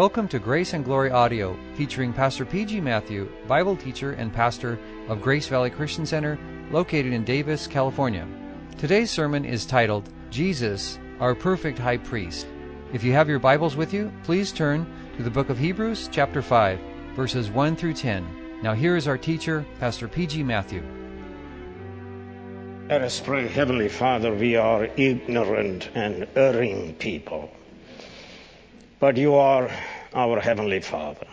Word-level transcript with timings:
Welcome 0.00 0.28
to 0.28 0.38
Grace 0.38 0.72
and 0.72 0.82
Glory 0.82 1.10
Audio, 1.10 1.54
featuring 1.74 2.14
Pastor 2.14 2.46
P.G. 2.46 2.80
Matthew, 2.80 3.30
Bible 3.46 3.76
teacher 3.76 4.12
and 4.12 4.32
pastor 4.32 4.78
of 5.08 5.20
Grace 5.20 5.46
Valley 5.46 5.68
Christian 5.68 6.06
Center, 6.06 6.38
located 6.70 7.12
in 7.12 7.22
Davis, 7.22 7.66
California. 7.66 8.26
Today's 8.78 9.10
sermon 9.10 9.44
is 9.44 9.66
titled, 9.66 10.08
Jesus, 10.30 10.98
Our 11.20 11.34
Perfect 11.34 11.78
High 11.78 11.98
Priest. 11.98 12.46
If 12.94 13.04
you 13.04 13.12
have 13.12 13.28
your 13.28 13.40
Bibles 13.40 13.76
with 13.76 13.92
you, 13.92 14.10
please 14.22 14.52
turn 14.52 14.90
to 15.18 15.22
the 15.22 15.28
book 15.28 15.50
of 15.50 15.58
Hebrews, 15.58 16.08
chapter 16.10 16.40
5, 16.40 16.80
verses 17.14 17.50
1 17.50 17.76
through 17.76 17.92
10. 17.92 18.62
Now, 18.62 18.72
here 18.72 18.96
is 18.96 19.06
our 19.06 19.18
teacher, 19.18 19.66
Pastor 19.80 20.08
P.G. 20.08 20.42
Matthew. 20.42 20.82
Let 22.88 23.02
us 23.02 23.20
pray, 23.20 23.48
Heavenly 23.48 23.90
Father, 23.90 24.32
we 24.32 24.56
are 24.56 24.86
ignorant 24.96 25.90
and 25.94 26.26
erring 26.36 26.94
people. 26.94 27.50
But 29.00 29.16
you 29.16 29.34
are 29.36 29.70
our 30.12 30.40
Heavenly 30.40 30.80
Father, 30.80 31.26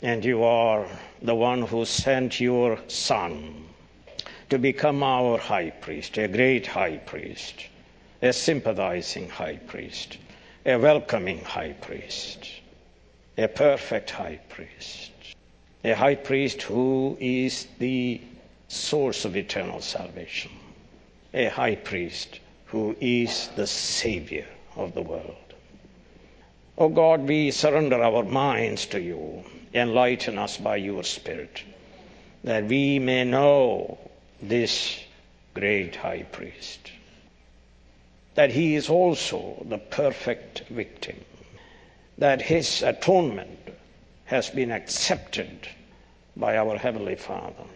and 0.00 0.24
you 0.24 0.44
are 0.44 0.86
the 1.20 1.34
one 1.34 1.62
who 1.62 1.84
sent 1.84 2.38
your 2.38 2.78
Son 2.86 3.66
to 4.48 4.60
become 4.60 5.02
our 5.02 5.38
high 5.38 5.70
priest, 5.70 6.16
a 6.18 6.28
great 6.28 6.68
high 6.68 6.98
priest, 6.98 7.66
a 8.22 8.32
sympathizing 8.32 9.28
high 9.28 9.56
priest, 9.56 10.18
a 10.64 10.76
welcoming 10.76 11.42
high 11.42 11.72
priest, 11.72 12.48
a 13.36 13.48
perfect 13.48 14.10
high 14.10 14.38
priest, 14.48 15.10
a 15.82 15.94
high 15.94 16.14
priest 16.14 16.62
who 16.62 17.16
is 17.18 17.66
the 17.80 18.20
source 18.68 19.24
of 19.24 19.36
eternal 19.36 19.80
salvation, 19.80 20.52
a 21.34 21.46
high 21.46 21.74
priest 21.74 22.38
who 22.66 22.94
is 23.00 23.48
the 23.56 23.66
Savior 23.66 24.46
of 24.76 24.94
the 24.94 25.02
world. 25.02 25.47
Oh 26.80 26.88
God, 26.88 27.26
we 27.26 27.50
surrender 27.50 28.00
our 28.00 28.22
minds 28.22 28.86
to 28.86 29.00
you. 29.00 29.42
Enlighten 29.74 30.38
us 30.38 30.56
by 30.58 30.76
your 30.76 31.02
Spirit, 31.02 31.64
that 32.44 32.66
we 32.66 33.00
may 33.00 33.24
know 33.24 33.98
this 34.40 34.96
great 35.54 35.96
high 35.96 36.22
priest, 36.22 36.92
that 38.36 38.52
he 38.52 38.76
is 38.76 38.88
also 38.88 39.60
the 39.68 39.78
perfect 39.78 40.60
victim, 40.68 41.16
that 42.18 42.40
his 42.40 42.82
atonement 42.82 43.58
has 44.26 44.48
been 44.48 44.70
accepted 44.70 45.68
by 46.36 46.56
our 46.56 46.78
Heavenly 46.78 47.16
Father. 47.16 47.66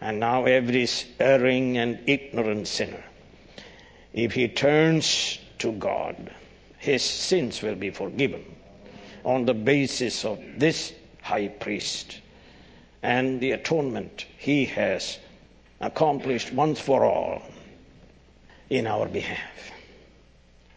And 0.00 0.18
now 0.18 0.44
every 0.44 0.88
erring 1.20 1.78
and 1.78 2.00
ignorant 2.06 2.66
sinner, 2.66 3.04
if 4.12 4.32
he 4.32 4.48
turns 4.48 5.38
to 5.60 5.70
God, 5.70 6.32
his 6.84 7.02
sins 7.02 7.62
will 7.62 7.74
be 7.74 7.88
forgiven 7.88 8.44
on 9.24 9.46
the 9.46 9.54
basis 9.54 10.22
of 10.22 10.38
this 10.58 10.92
high 11.22 11.48
priest 11.48 12.20
and 13.02 13.40
the 13.40 13.52
atonement 13.52 14.26
he 14.36 14.66
has 14.66 15.18
accomplished 15.80 16.52
once 16.52 16.78
for 16.78 17.06
all 17.06 17.40
in 18.68 18.86
our 18.86 19.08
behalf. 19.08 19.72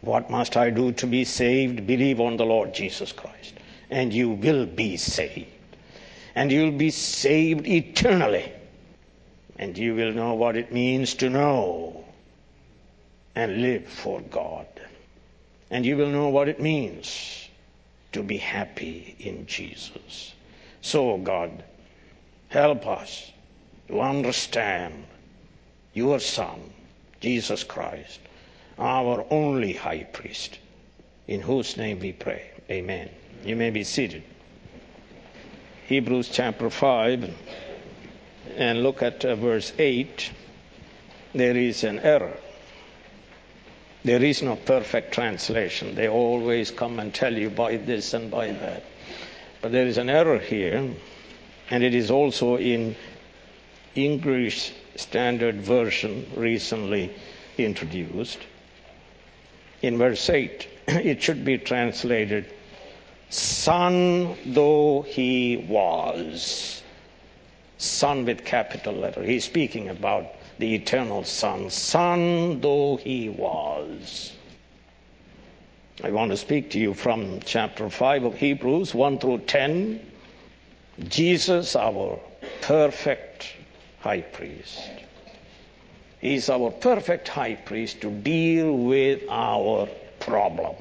What 0.00 0.30
must 0.30 0.56
I 0.56 0.70
do 0.70 0.92
to 0.92 1.06
be 1.06 1.26
saved? 1.26 1.86
Believe 1.86 2.20
on 2.20 2.38
the 2.38 2.46
Lord 2.46 2.72
Jesus 2.72 3.12
Christ, 3.12 3.52
and 3.90 4.10
you 4.10 4.30
will 4.30 4.64
be 4.64 4.96
saved. 4.96 5.76
And 6.34 6.50
you'll 6.50 6.78
be 6.86 6.90
saved 6.90 7.66
eternally. 7.66 8.50
And 9.58 9.76
you 9.76 9.94
will 9.94 10.12
know 10.12 10.34
what 10.34 10.56
it 10.56 10.72
means 10.72 11.14
to 11.14 11.28
know 11.28 12.04
and 13.34 13.60
live 13.60 13.86
for 13.88 14.20
God 14.20 14.66
and 15.70 15.84
you 15.84 15.96
will 15.96 16.08
know 16.08 16.28
what 16.28 16.48
it 16.48 16.60
means 16.60 17.48
to 18.12 18.22
be 18.22 18.38
happy 18.38 19.14
in 19.18 19.46
Jesus. 19.46 20.34
So, 20.80 21.18
God, 21.18 21.62
help 22.48 22.86
us 22.86 23.30
to 23.88 24.00
understand 24.00 25.04
your 25.92 26.20
Son, 26.20 26.58
Jesus 27.20 27.64
Christ, 27.64 28.20
our 28.78 29.26
only 29.30 29.72
high 29.72 30.04
priest, 30.04 30.58
in 31.26 31.40
whose 31.40 31.76
name 31.76 32.00
we 32.00 32.12
pray. 32.12 32.50
Amen. 32.70 33.10
You 33.44 33.56
may 33.56 33.70
be 33.70 33.84
seated. 33.84 34.22
Hebrews 35.86 36.28
chapter 36.30 36.70
5, 36.70 37.34
and 38.56 38.82
look 38.82 39.02
at 39.02 39.24
uh, 39.24 39.34
verse 39.36 39.72
8. 39.78 40.30
There 41.34 41.56
is 41.56 41.84
an 41.84 41.98
error. 42.00 42.36
There 44.04 44.22
is 44.22 44.42
no 44.42 44.56
perfect 44.56 45.12
translation. 45.12 45.94
They 45.94 46.08
always 46.08 46.70
come 46.70 47.00
and 47.00 47.12
tell 47.12 47.36
you 47.36 47.50
by 47.50 47.76
this 47.76 48.14
and 48.14 48.30
by 48.30 48.52
that. 48.52 48.84
But 49.60 49.72
there 49.72 49.86
is 49.86 49.98
an 49.98 50.08
error 50.08 50.38
here, 50.38 50.90
and 51.70 51.82
it 51.82 51.94
is 51.94 52.10
also 52.10 52.56
in 52.56 52.94
English 53.94 54.72
Standard 54.94 55.56
Version 55.56 56.26
recently 56.36 57.12
introduced. 57.56 58.38
In 59.82 59.98
verse 59.98 60.30
8, 60.30 60.68
it 60.88 61.22
should 61.22 61.44
be 61.44 61.58
translated, 61.58 62.46
Son 63.30 64.36
though 64.46 65.02
he 65.02 65.56
was. 65.56 66.82
Son 67.78 68.24
with 68.24 68.44
capital 68.44 68.94
letter. 68.94 69.22
He's 69.22 69.44
speaking 69.44 69.88
about 69.88 70.26
the 70.58 70.74
eternal 70.74 71.24
Son, 71.24 71.70
Son 71.70 72.60
though 72.60 72.96
he 72.96 73.28
was. 73.28 74.32
I 76.02 76.10
want 76.10 76.30
to 76.30 76.36
speak 76.36 76.70
to 76.70 76.78
you 76.78 76.94
from 76.94 77.40
chapter 77.44 77.90
5 77.90 78.24
of 78.24 78.34
Hebrews 78.34 78.94
1 78.94 79.18
through 79.18 79.38
10. 79.38 80.00
Jesus, 81.08 81.74
our 81.74 82.20
perfect 82.60 83.52
high 84.00 84.20
priest. 84.20 84.78
He's 86.20 86.48
our 86.48 86.70
perfect 86.70 87.28
high 87.28 87.54
priest 87.54 88.00
to 88.00 88.10
deal 88.10 88.72
with 88.76 89.22
our 89.28 89.88
problem. 90.18 90.74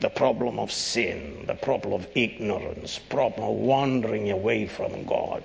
The 0.00 0.10
problem 0.10 0.58
of 0.58 0.70
sin, 0.70 1.44
the 1.46 1.54
problem 1.54 1.92
of 1.92 2.06
ignorance, 2.14 2.98
problem 2.98 3.48
of 3.48 3.56
wandering 3.56 4.30
away 4.30 4.66
from 4.66 5.04
God. 5.04 5.42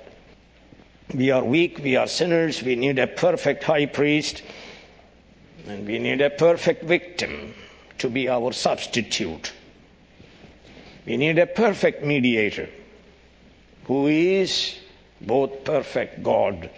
We 1.13 1.31
are 1.31 1.43
weak, 1.43 1.79
we 1.79 1.95
are 1.95 2.05
sinners, 2.05 2.61
we 2.61 2.75
need 2.75 2.99
a 2.99 3.07
perfect 3.07 3.63
high 3.63 3.87
priest, 3.87 4.43
and 5.67 5.87
we 5.87 5.97
need 5.97 6.21
a 6.21 6.29
perfect 6.29 6.83
victim 6.83 7.55
to 7.97 8.09
be 8.09 8.29
our 8.29 8.51
substitute. 8.53 9.51
We 11.07 11.17
need 11.17 11.39
a 11.39 11.47
perfect 11.47 12.03
mediator 12.03 12.69
who 13.85 14.05
is 14.05 14.77
both 15.19 15.63
perfect 15.63 16.21
God 16.21 16.69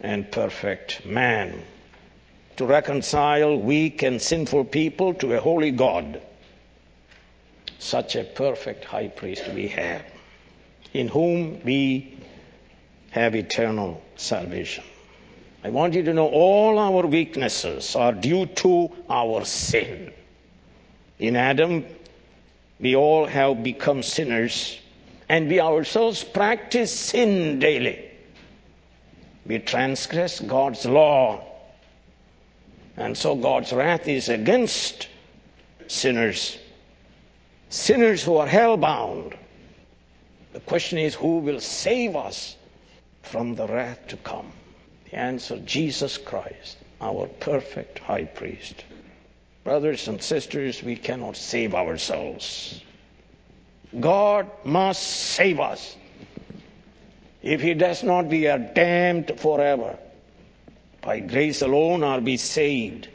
and 0.00 0.30
perfect 0.30 1.04
man 1.04 1.62
to 2.56 2.66
reconcile 2.66 3.56
weak 3.56 4.02
and 4.02 4.22
sinful 4.22 4.66
people 4.66 5.14
to 5.14 5.34
a 5.34 5.40
holy 5.40 5.72
God. 5.72 6.22
Such 7.80 8.14
a 8.14 8.22
perfect 8.22 8.84
high 8.84 9.08
priest 9.08 9.48
we 9.48 9.66
have, 9.68 10.04
in 10.94 11.08
whom 11.08 11.60
we 11.64 12.16
have 13.12 13.36
eternal 13.36 14.02
salvation. 14.16 14.82
I 15.62 15.68
want 15.68 15.94
you 15.94 16.02
to 16.02 16.14
know 16.14 16.28
all 16.28 16.78
our 16.78 17.06
weaknesses 17.06 17.94
are 17.94 18.12
due 18.12 18.46
to 18.46 18.90
our 19.08 19.44
sin. 19.44 20.12
In 21.18 21.36
Adam, 21.36 21.84
we 22.80 22.96
all 22.96 23.26
have 23.26 23.62
become 23.62 24.02
sinners 24.02 24.78
and 25.28 25.48
we 25.48 25.60
ourselves 25.60 26.24
practice 26.24 26.90
sin 26.90 27.58
daily. 27.58 28.10
We 29.46 29.58
transgress 29.58 30.40
God's 30.40 30.86
law. 30.86 31.44
And 32.96 33.16
so 33.16 33.34
God's 33.34 33.72
wrath 33.74 34.08
is 34.08 34.30
against 34.30 35.08
sinners. 35.86 36.58
Sinners 37.68 38.22
who 38.22 38.38
are 38.38 38.46
hell-bound. 38.46 39.36
The 40.54 40.60
question 40.60 40.98
is 40.98 41.14
who 41.14 41.38
will 41.38 41.60
save 41.60 42.16
us 42.16 42.56
from 43.22 43.54
the 43.54 43.66
wrath 43.66 44.06
to 44.08 44.16
come? 44.18 44.52
The 45.04 45.16
answer 45.16 45.58
Jesus 45.60 46.18
Christ, 46.18 46.78
our 47.00 47.26
perfect 47.26 47.98
high 48.00 48.24
priest. 48.24 48.84
Brothers 49.64 50.08
and 50.08 50.20
sisters, 50.20 50.82
we 50.82 50.96
cannot 50.96 51.36
save 51.36 51.74
ourselves. 51.74 52.82
God 54.00 54.50
must 54.64 55.02
save 55.02 55.60
us. 55.60 55.96
If 57.42 57.60
He 57.60 57.74
does 57.74 58.02
not, 58.02 58.26
we 58.26 58.46
are 58.46 58.58
damned 58.58 59.32
forever. 59.38 59.98
By 61.00 61.20
grace 61.20 61.62
alone 61.62 62.02
are 62.02 62.20
we 62.20 62.36
saved. 62.36 63.08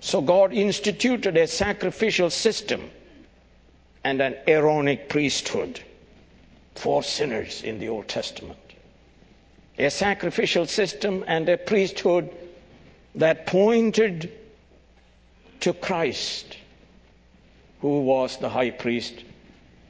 So 0.00 0.20
God 0.20 0.52
instituted 0.52 1.36
a 1.36 1.46
sacrificial 1.46 2.30
system 2.30 2.90
and 4.04 4.20
an 4.20 4.36
Aaronic 4.46 5.08
priesthood 5.08 5.80
for 6.74 7.02
sinners 7.02 7.62
in 7.62 7.78
the 7.78 7.88
Old 7.88 8.08
Testament 8.08 8.65
a 9.78 9.90
sacrificial 9.90 10.66
system 10.66 11.24
and 11.26 11.48
a 11.48 11.56
priesthood 11.56 12.30
that 13.14 13.46
pointed 13.46 14.32
to 15.60 15.72
Christ, 15.72 16.56
who 17.80 18.02
was 18.02 18.38
the 18.38 18.48
high 18.48 18.70
priest 18.70 19.24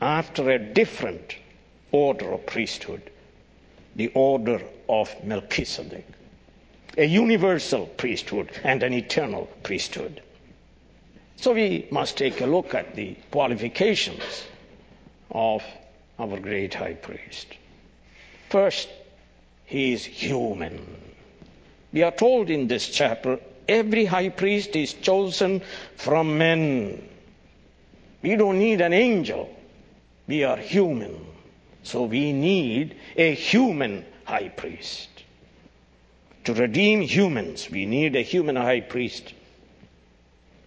after 0.00 0.50
a 0.50 0.58
different 0.58 1.36
order 1.92 2.32
of 2.32 2.46
priesthood, 2.46 3.02
the 3.94 4.08
order 4.14 4.60
of 4.88 5.14
Melchizedek, 5.24 6.06
a 6.98 7.04
universal 7.04 7.86
priesthood 7.86 8.50
and 8.64 8.82
an 8.82 8.92
eternal 8.92 9.48
priesthood. 9.62 10.22
So 11.36 11.52
we 11.52 11.86
must 11.90 12.16
take 12.16 12.40
a 12.40 12.46
look 12.46 12.74
at 12.74 12.96
the 12.96 13.16
qualifications 13.30 14.46
of 15.30 15.62
our 16.18 16.38
great 16.38 16.74
high 16.74 16.94
priest. 16.94 17.46
First, 18.48 18.88
he 19.66 19.92
is 19.92 20.04
human. 20.04 20.80
We 21.92 22.02
are 22.04 22.12
told 22.12 22.50
in 22.50 22.68
this 22.68 22.88
chapter 22.88 23.38
every 23.68 24.04
high 24.04 24.28
priest 24.28 24.76
is 24.76 24.94
chosen 24.94 25.60
from 25.96 26.38
men. 26.38 27.06
We 28.22 28.36
don't 28.36 28.58
need 28.58 28.80
an 28.80 28.92
angel. 28.92 29.48
We 30.26 30.44
are 30.44 30.56
human. 30.56 31.26
So 31.82 32.04
we 32.04 32.32
need 32.32 32.96
a 33.16 33.34
human 33.34 34.04
high 34.24 34.48
priest. 34.48 35.08
To 36.44 36.54
redeem 36.54 37.00
humans, 37.00 37.68
we 37.70 37.86
need 37.86 38.14
a 38.14 38.22
human 38.22 38.56
high 38.56 38.80
priest. 38.80 39.34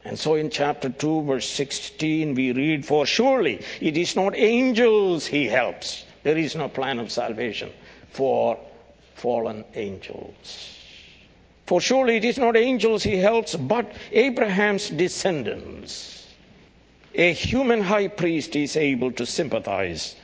And 0.03 0.19
so 0.19 0.35
in 0.35 0.49
chapter 0.49 0.89
2, 0.89 1.23
verse 1.23 1.47
16, 1.49 2.35
we 2.35 2.51
read, 2.51 2.85
For 2.85 3.05
surely 3.05 3.61
it 3.79 3.95
is 3.97 4.15
not 4.15 4.35
angels 4.35 5.25
he 5.25 5.45
helps. 5.45 6.05
There 6.23 6.37
is 6.37 6.55
no 6.55 6.67
plan 6.67 6.99
of 6.99 7.11
salvation 7.11 7.71
for 8.11 8.57
fallen 9.19 9.65
angels. 9.75 10.75
For 11.67 11.81
surely 11.81 12.15
it 12.15 12.25
is 12.25 12.37
not 12.37 12.57
angels 12.57 13.03
he 13.03 13.17
helps, 13.17 13.55
but 13.55 13.91
Abraham's 14.11 14.89
descendants. 14.89 16.25
A 17.13 17.33
human 17.33 17.81
high 17.81 18.07
priest 18.07 18.55
is 18.55 18.75
able 18.75 19.11
to 19.11 19.25
sympathize 19.25 20.15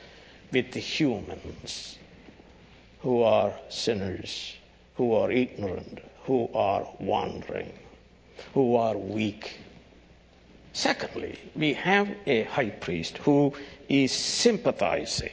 with 0.50 0.72
the 0.72 0.80
humans 0.80 1.98
who 3.00 3.22
are 3.22 3.52
sinners, 3.68 4.56
who 4.96 5.12
are 5.12 5.30
ignorant, 5.30 6.00
who 6.24 6.48
are 6.54 6.88
wandering, 6.98 7.72
who 8.54 8.76
are 8.76 8.96
weak. 8.96 9.58
Secondly, 10.72 11.38
we 11.54 11.74
have 11.74 12.08
a 12.26 12.42
high 12.44 12.70
priest 12.70 13.18
who 13.18 13.52
is 13.88 14.10
sympathizing. 14.10 15.30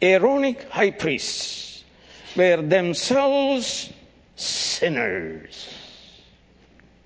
Aaronic 0.00 0.62
high 0.68 0.90
priests 0.90 1.71
were 2.36 2.62
themselves 2.62 3.92
sinners. 4.36 5.68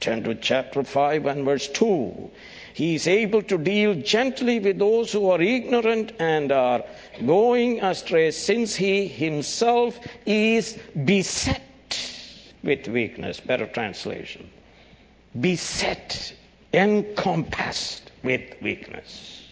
Turn 0.00 0.23
to 0.25 0.34
chapter 0.34 0.84
5 0.84 1.26
and 1.26 1.44
verse 1.44 1.69
2. 1.69 2.31
He 2.75 2.94
is 2.94 3.08
able 3.08 3.43
to 3.43 3.56
deal 3.56 3.94
gently 3.94 4.61
with 4.61 4.78
those 4.78 5.11
who 5.11 5.31
are 5.31 5.40
ignorant 5.40 6.12
and 6.19 6.52
are 6.52 6.84
going 7.25 7.82
astray, 7.82 8.31
since 8.31 8.76
he 8.76 9.06
himself 9.08 9.99
is 10.26 10.78
beset 11.05 11.62
with 12.62 12.87
weakness. 12.88 13.40
Better 13.40 13.67
translation. 13.67 14.50
Beset, 15.40 16.34
encompassed 16.75 18.12
with 18.23 18.43
weakness. 18.61 19.49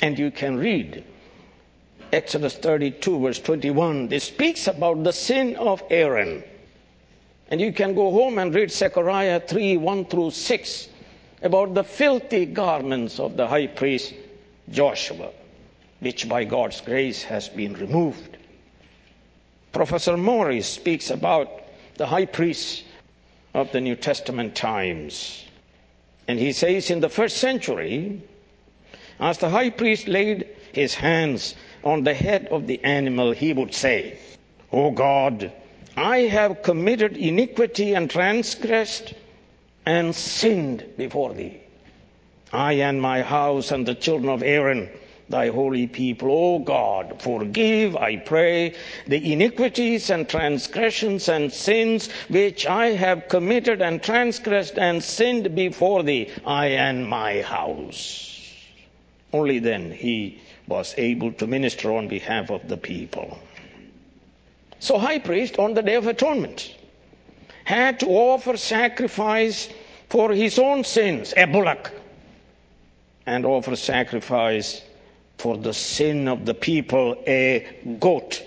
And 0.00 0.18
you 0.18 0.30
can 0.30 0.56
read 0.56 1.04
Exodus 2.12 2.56
32, 2.56 3.20
verse 3.20 3.40
21. 3.40 4.08
This 4.08 4.24
speaks 4.24 4.66
about 4.66 5.04
the 5.04 5.12
sin 5.12 5.56
of 5.56 5.82
Aaron. 5.90 6.42
And 7.50 7.60
you 7.60 7.72
can 7.72 7.94
go 7.94 8.10
home 8.10 8.38
and 8.38 8.54
read 8.54 8.70
Zechariah 8.70 9.40
3 9.40 9.76
1 9.76 10.04
through 10.06 10.30
6 10.30 10.88
about 11.42 11.74
the 11.74 11.84
filthy 11.84 12.46
garments 12.46 13.20
of 13.20 13.36
the 13.36 13.46
high 13.46 13.66
priest 13.66 14.14
Joshua, 14.70 15.30
which 16.00 16.28
by 16.28 16.44
God's 16.44 16.80
grace 16.80 17.22
has 17.22 17.48
been 17.48 17.74
removed. 17.74 18.36
Professor 19.72 20.16
Morris 20.16 20.66
speaks 20.66 21.10
about 21.10 21.48
the 21.96 22.06
high 22.06 22.26
priests 22.26 22.82
of 23.54 23.70
the 23.72 23.80
New 23.80 23.96
Testament 23.96 24.54
times. 24.54 25.44
And 26.26 26.38
he 26.38 26.52
says 26.52 26.90
in 26.90 27.00
the 27.00 27.08
first 27.08 27.38
century, 27.38 28.22
as 29.20 29.38
the 29.38 29.48
high 29.48 29.70
priest 29.70 30.06
laid 30.06 30.48
his 30.72 30.94
hands 30.94 31.54
on 31.84 32.04
the 32.04 32.14
head 32.14 32.48
of 32.48 32.66
the 32.66 32.82
animal, 32.84 33.32
he 33.32 33.52
would 33.52 33.74
say, 33.74 34.18
O 34.72 34.90
God, 34.90 35.52
I 35.96 36.18
have 36.18 36.62
committed 36.62 37.16
iniquity 37.16 37.94
and 37.94 38.10
transgressed 38.10 39.14
and 39.86 40.14
sinned 40.14 40.84
before 40.96 41.34
thee. 41.34 41.60
I 42.52 42.74
and 42.74 43.00
my 43.00 43.22
house 43.22 43.70
and 43.72 43.86
the 43.86 43.94
children 43.94 44.30
of 44.30 44.42
Aaron, 44.42 44.88
thy 45.28 45.48
holy 45.48 45.86
people, 45.86 46.30
O 46.30 46.58
God, 46.60 47.20
forgive, 47.20 47.96
I 47.96 48.16
pray, 48.16 48.74
the 49.06 49.32
iniquities 49.32 50.10
and 50.10 50.28
transgressions 50.28 51.28
and 51.28 51.52
sins 51.52 52.10
which 52.28 52.66
I 52.66 52.88
have 52.88 53.28
committed 53.28 53.82
and 53.82 54.02
transgressed 54.02 54.78
and 54.78 55.02
sinned 55.02 55.54
before 55.54 56.02
thee, 56.02 56.30
I 56.46 56.66
and 56.68 57.08
my 57.08 57.42
house. 57.42 58.54
Only 59.32 59.58
then 59.58 59.90
he 59.90 60.40
was 60.68 60.94
able 60.98 61.32
to 61.32 61.46
minister 61.46 61.92
on 61.92 62.08
behalf 62.08 62.50
of 62.50 62.68
the 62.68 62.76
people. 62.76 63.38
So, 64.80 64.98
high 64.98 65.18
priest 65.18 65.58
on 65.58 65.74
the 65.74 65.82
Day 65.82 65.96
of 65.96 66.06
Atonement 66.06 66.76
had 67.64 68.00
to 68.00 68.06
offer 68.06 68.56
sacrifice 68.56 69.68
for 70.08 70.32
his 70.32 70.58
own 70.58 70.84
sins, 70.84 71.34
a 71.36 71.46
bullock, 71.46 71.90
and 73.26 73.44
offer 73.44 73.76
sacrifice 73.76 74.82
for 75.38 75.56
the 75.56 75.74
sin 75.74 76.28
of 76.28 76.46
the 76.46 76.54
people, 76.54 77.22
a 77.26 77.66
goat. 77.98 78.42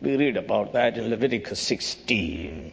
We 0.00 0.16
read 0.16 0.36
about 0.36 0.72
that 0.72 0.96
in 0.96 1.10
Leviticus 1.10 1.60
16, 1.60 2.72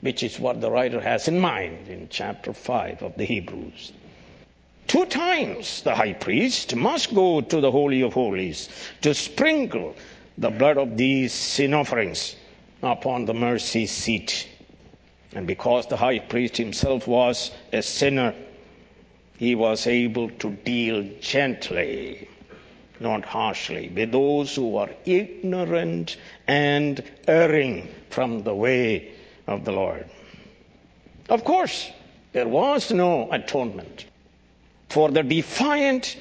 which 0.00 0.22
is 0.22 0.38
what 0.38 0.60
the 0.60 0.70
writer 0.70 1.00
has 1.00 1.26
in 1.26 1.38
mind 1.38 1.88
in 1.88 2.08
chapter 2.10 2.52
5 2.52 3.02
of 3.02 3.16
the 3.16 3.24
Hebrews. 3.24 3.92
Two 4.88 5.04
times 5.04 5.82
the 5.82 5.94
high 5.94 6.14
priest 6.14 6.74
must 6.74 7.14
go 7.14 7.42
to 7.42 7.60
the 7.60 7.70
Holy 7.70 8.00
of 8.00 8.14
Holies 8.14 8.70
to 9.02 9.12
sprinkle 9.12 9.94
the 10.38 10.48
blood 10.48 10.78
of 10.78 10.96
these 10.96 11.34
sin 11.34 11.74
offerings 11.74 12.36
upon 12.82 13.26
the 13.26 13.34
mercy 13.34 13.84
seat. 13.84 14.48
And 15.34 15.46
because 15.46 15.86
the 15.86 15.98
high 15.98 16.20
priest 16.20 16.56
himself 16.56 17.06
was 17.06 17.50
a 17.70 17.82
sinner, 17.82 18.34
he 19.36 19.54
was 19.54 19.86
able 19.86 20.30
to 20.30 20.50
deal 20.52 21.06
gently, 21.20 22.26
not 22.98 23.26
harshly, 23.26 23.90
with 23.94 24.10
those 24.10 24.54
who 24.54 24.70
were 24.70 24.88
ignorant 25.04 26.16
and 26.46 27.04
erring 27.26 27.88
from 28.08 28.42
the 28.42 28.54
way 28.54 29.10
of 29.46 29.66
the 29.66 29.72
Lord. 29.72 30.08
Of 31.28 31.44
course, 31.44 31.90
there 32.32 32.48
was 32.48 32.90
no 32.90 33.30
atonement 33.30 34.06
for 34.88 35.10
the 35.10 35.22
defiant 35.22 36.16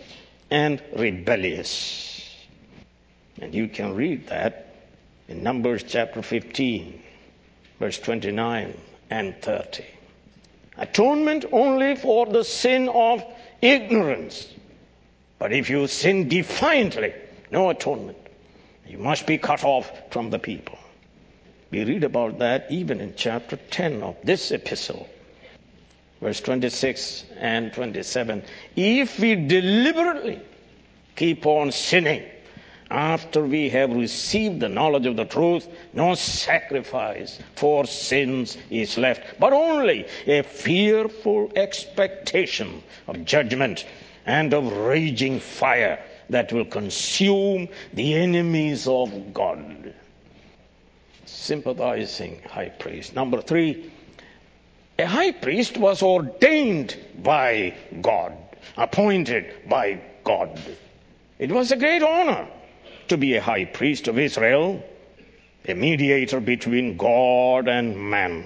and 0.52 0.82
rebellious. 0.96 2.36
And 3.40 3.54
you 3.54 3.68
can 3.68 3.96
read 3.96 4.28
that 4.28 4.76
in 5.28 5.44
Numbers 5.44 5.84
chapter 5.84 6.22
15, 6.22 7.02
verse 7.80 8.00
29 8.00 8.74
and 9.10 9.42
30. 9.42 9.86
Atonement 10.78 11.46
only 11.52 11.96
for 11.96 12.26
the 12.26 12.44
sin 12.44 12.90
of 12.90 13.24
ignorance. 13.62 14.48
But 15.40 15.54
if 15.54 15.70
you 15.70 15.88
sin 15.88 16.28
defiantly, 16.28 17.14
no 17.52 17.70
atonement. 17.70 18.18
You 18.88 18.98
must 18.98 19.26
be 19.26 19.38
cut 19.38 19.64
off 19.64 19.92
from 20.12 20.30
the 20.30 20.40
people. 20.40 20.78
We 21.72 21.84
read 21.84 22.04
about 22.04 22.40
that 22.40 22.68
even 22.70 23.02
in 23.02 23.14
chapter 23.16 23.58
10 23.58 24.02
of 24.02 24.16
this 24.24 24.52
epistle 24.52 25.10
verse 26.22 26.40
26 26.42 27.26
and 27.40 27.74
27. 27.74 28.44
If 28.76 29.20
we 29.20 29.36
deliberately 29.36 30.42
keep 31.16 31.46
on 31.46 31.72
sinning 31.72 32.24
after 32.90 33.44
we 33.44 33.70
have 33.70 33.94
received 33.94 34.60
the 34.62 34.70
knowledge 34.70 35.06
of 35.06 35.18
the 35.18 35.26
truth, 35.26 35.68
no 35.94 36.16
sacrifice 36.16 37.40
for 37.56 37.86
sins 37.86 38.58
is 38.70 38.98
left, 38.98 39.40
but 39.40 39.52
only 39.54 40.06
a 40.26 40.42
fearful 40.42 41.52
expectation 41.56 42.82
of 43.08 43.26
judgment 43.26 43.86
and 44.26 44.54
of 44.54 44.72
raging 44.72 45.40
fire 45.40 46.00
that 46.30 46.52
will 46.52 46.66
consume 46.66 47.68
the 47.94 48.14
enemies 48.14 48.88
of 48.88 49.34
God. 49.34 49.94
Sympathizing 51.26 52.42
high 52.50 52.70
priest. 52.70 53.16
Number 53.16 53.42
three, 53.42 53.92
a 55.00 55.06
high 55.06 55.32
priest 55.32 55.78
was 55.78 56.02
ordained 56.02 56.98
by 57.22 57.76
God, 58.02 58.34
appointed 58.76 59.54
by 59.70 60.00
God. 60.24 60.60
It 61.40 61.52
was 61.52 61.72
a 61.72 61.78
great 61.78 62.02
honor 62.02 62.48
to 63.08 63.18
be 63.18 63.36
a 63.36 63.42
high 63.42 63.66
priest 63.66 64.08
of 64.08 64.18
Israel, 64.18 64.84
a 65.68 65.74
mediator 65.74 66.40
between 66.40 66.98
God 66.98 67.68
and 67.68 67.98
man. 67.98 68.44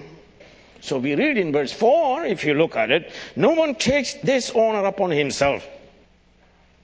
So 0.80 0.98
we 0.98 1.14
read 1.14 1.38
in 1.38 1.52
verse 1.52 1.72
4, 1.72 2.26
if 2.26 2.44
you 2.44 2.54
look 2.54 2.76
at 2.76 2.90
it, 2.90 3.12
no 3.36 3.50
one 3.50 3.74
takes 3.76 4.14
this 4.14 4.50
honor 4.50 4.84
upon 4.84 5.10
himself. 5.10 5.66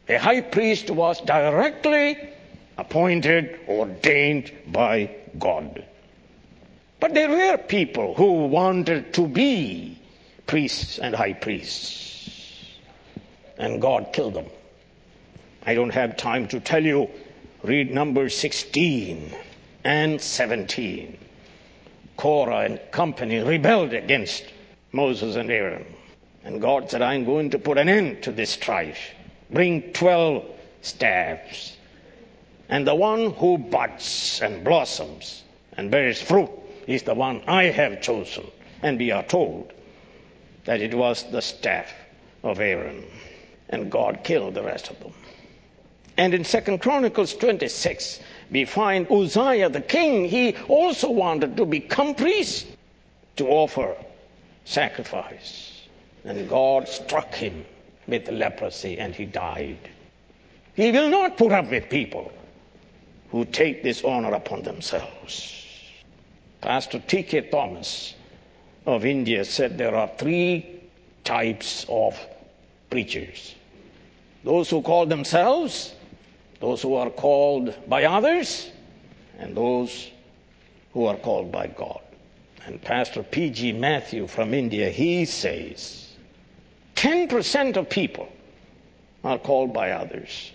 A 0.09 0.17
high 0.17 0.41
priest 0.41 0.91
was 0.91 1.21
directly 1.21 2.17
appointed, 2.79 3.59
ordained 3.69 4.53
by 4.69 5.11
God. 5.39 5.85
But 7.01 7.15
there 7.15 7.29
were 7.29 7.59
people 7.59 8.15
who 8.15 8.47
wanted 8.47 9.15
to 9.15 9.27
be 9.29 9.99
priests 10.47 10.99
and 10.99 11.15
high 11.15 11.35
priests. 11.35 12.31
And 13.57 13.81
God 13.81 14.13
killed 14.13 14.35
them. 14.35 14.47
I 15.65 15.75
don't 15.75 15.95
have 15.95 16.17
time 16.17 16.49
to 16.49 16.61
tell 16.61 16.85
you. 16.85 17.09
Read 17.63 17.93
Numbers 17.93 18.37
16 18.37 19.33
and 19.85 20.21
17. 20.21 21.19
Korah 22.17 22.65
and 22.65 22.81
company 22.91 23.39
rebelled 23.39 23.93
against 23.93 24.45
Moses 24.91 25.37
and 25.37 25.51
Aaron. 25.51 25.87
And 26.43 26.61
God 26.61 26.91
said, 26.91 27.03
I'm 27.03 27.25
going 27.25 27.51
to 27.51 27.59
put 27.59 27.79
an 27.79 27.89
end 27.89 28.23
to 28.25 28.33
this 28.33 28.51
strife. 28.51 29.11
Bring 29.51 29.93
12 29.93 30.45
staffs. 30.83 31.77
And 32.69 32.87
the 32.87 32.95
one 32.95 33.33
who 33.35 33.59
buds 33.59 34.41
and 34.43 34.65
blossoms 34.65 35.45
and 35.77 35.91
bears 35.91 36.21
fruit 36.21 36.51
is 36.89 37.03
the 37.03 37.15
one 37.15 37.43
I 37.47 37.65
have 37.65 38.03
chosen. 38.03 38.47
And 38.83 38.99
we 38.99 39.13
are 39.13 39.23
told 39.23 39.73
that 40.65 40.81
it 40.81 40.95
was 40.95 41.31
the 41.31 41.43
staff 41.43 41.93
of 42.43 42.59
Aaron. 42.59 43.05
And 43.69 43.93
God 43.93 44.21
killed 44.25 44.55
the 44.55 44.63
rest 44.63 44.91
of 44.91 44.99
them. 44.99 45.13
And 46.17 46.35
in 46.35 46.45
Second 46.45 46.81
Chronicles 46.81 47.35
26, 47.35 48.21
we 48.51 48.65
find 48.65 49.07
Uzziah 49.11 49.69
the 49.69 49.83
king, 49.83 50.25
he 50.25 50.57
also 50.67 51.11
wanted 51.11 51.57
to 51.59 51.67
become 51.67 52.15
priest 52.15 52.67
to 53.37 53.47
offer 53.47 53.95
sacrifice. 54.65 55.83
And 56.25 56.49
God 56.49 56.89
struck 56.89 57.35
him 57.35 57.65
with 58.09 58.29
leprosy 58.31 58.99
and 58.99 59.15
he 59.15 59.27
died. 59.27 59.79
He 60.75 60.91
will 60.91 61.11
not 61.11 61.37
put 61.37 61.53
up 61.53 61.71
with 61.71 61.91
people 61.91 62.33
who 63.31 63.45
take 63.45 63.83
this 63.83 64.03
honor 64.03 64.33
upon 64.33 64.63
themselves. 64.63 65.58
Pastor 66.61 66.99
T.K. 67.01 67.43
Thomas 67.51 68.15
of 68.87 69.05
India 69.05 69.45
said 69.45 69.79
there 69.79 69.95
are 69.95 70.11
three 70.19 70.81
types 71.25 71.87
of 71.89 72.19
preachers 72.91 73.55
those 74.45 74.71
who 74.71 74.81
call 74.81 75.05
themselves 75.05 75.95
those 76.61 76.83
who 76.83 76.95
are 76.95 77.11
called 77.11 77.75
by 77.89 78.05
others, 78.05 78.71
and 79.39 79.57
those 79.57 80.11
who 80.93 81.07
are 81.07 81.17
called 81.17 81.53
by 81.53 81.69
God. 81.69 82.01
And 82.67 82.83
Pastor 82.83 83.23
P.G. 83.23 83.73
Matthew 83.73 84.27
from 84.27 84.53
India, 84.53 84.91
he 84.91 85.25
says 85.25 86.13
10% 86.97 87.77
of 87.77 87.89
people 87.89 88.29
are 89.25 89.39
called 89.39 89.73
by 89.73 89.93
others, 89.93 90.53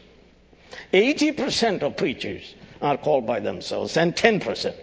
80% 0.92 1.84
of 1.84 1.96
preachers 1.96 2.56
are 2.82 2.98
called 2.98 3.26
by 3.26 3.40
themselves, 3.40 3.96
and 3.98 4.16
10% 4.16 4.76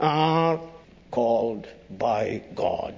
are 0.00 0.60
called 1.10 1.66
by 1.90 2.42
God. 2.54 2.94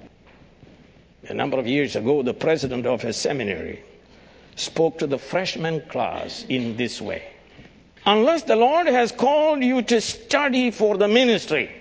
A 1.27 1.33
number 1.33 1.57
of 1.57 1.67
years 1.67 1.95
ago, 1.95 2.23
the 2.23 2.33
president 2.33 2.85
of 2.85 3.03
a 3.05 3.13
seminary 3.13 3.83
spoke 4.55 4.99
to 4.99 5.07
the 5.07 5.17
freshman 5.17 5.81
class 5.89 6.45
in 6.49 6.77
this 6.77 7.01
way 7.01 7.23
unless 8.05 8.43
the 8.43 8.55
Lord 8.55 8.87
has 8.87 9.11
called 9.11 9.63
you 9.63 9.81
to 9.83 10.01
study 10.01 10.71
for 10.71 10.97
the 10.97 11.07
ministry, 11.07 11.71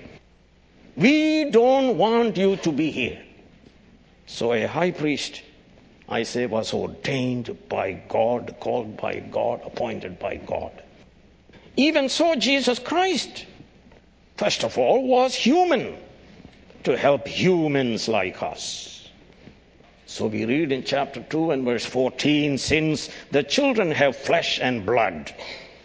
we 0.96 1.50
don't 1.50 1.96
want 1.96 2.36
you 2.36 2.56
to 2.56 2.72
be 2.72 2.90
here. 2.90 3.22
So 4.26 4.52
a 4.52 4.66
high 4.66 4.90
priest, 4.90 5.42
I 6.08 6.24
say, 6.24 6.46
was 6.46 6.74
ordained 6.74 7.56
by 7.68 7.92
God, 8.08 8.56
called 8.60 8.96
by 8.96 9.20
God, 9.20 9.60
appointed 9.64 10.18
by 10.18 10.36
God. 10.36 10.70
Even 11.76 12.08
so, 12.08 12.34
Jesus 12.34 12.78
Christ, 12.78 13.46
first 14.40 14.64
of 14.64 14.78
all, 14.78 15.06
was 15.06 15.35
human 15.35 15.94
to 16.82 16.97
help 16.97 17.28
humans 17.28 18.09
like 18.09 18.42
us. 18.42 19.06
So 20.06 20.28
we 20.28 20.47
read 20.47 20.73
in 20.73 20.82
chapter 20.82 21.20
2 21.20 21.50
and 21.50 21.62
verse 21.66 21.85
14 21.85 22.56
since 22.56 23.11
the 23.32 23.42
children 23.42 23.90
have 23.90 24.16
flesh 24.16 24.59
and 24.59 24.87
blood, 24.87 25.35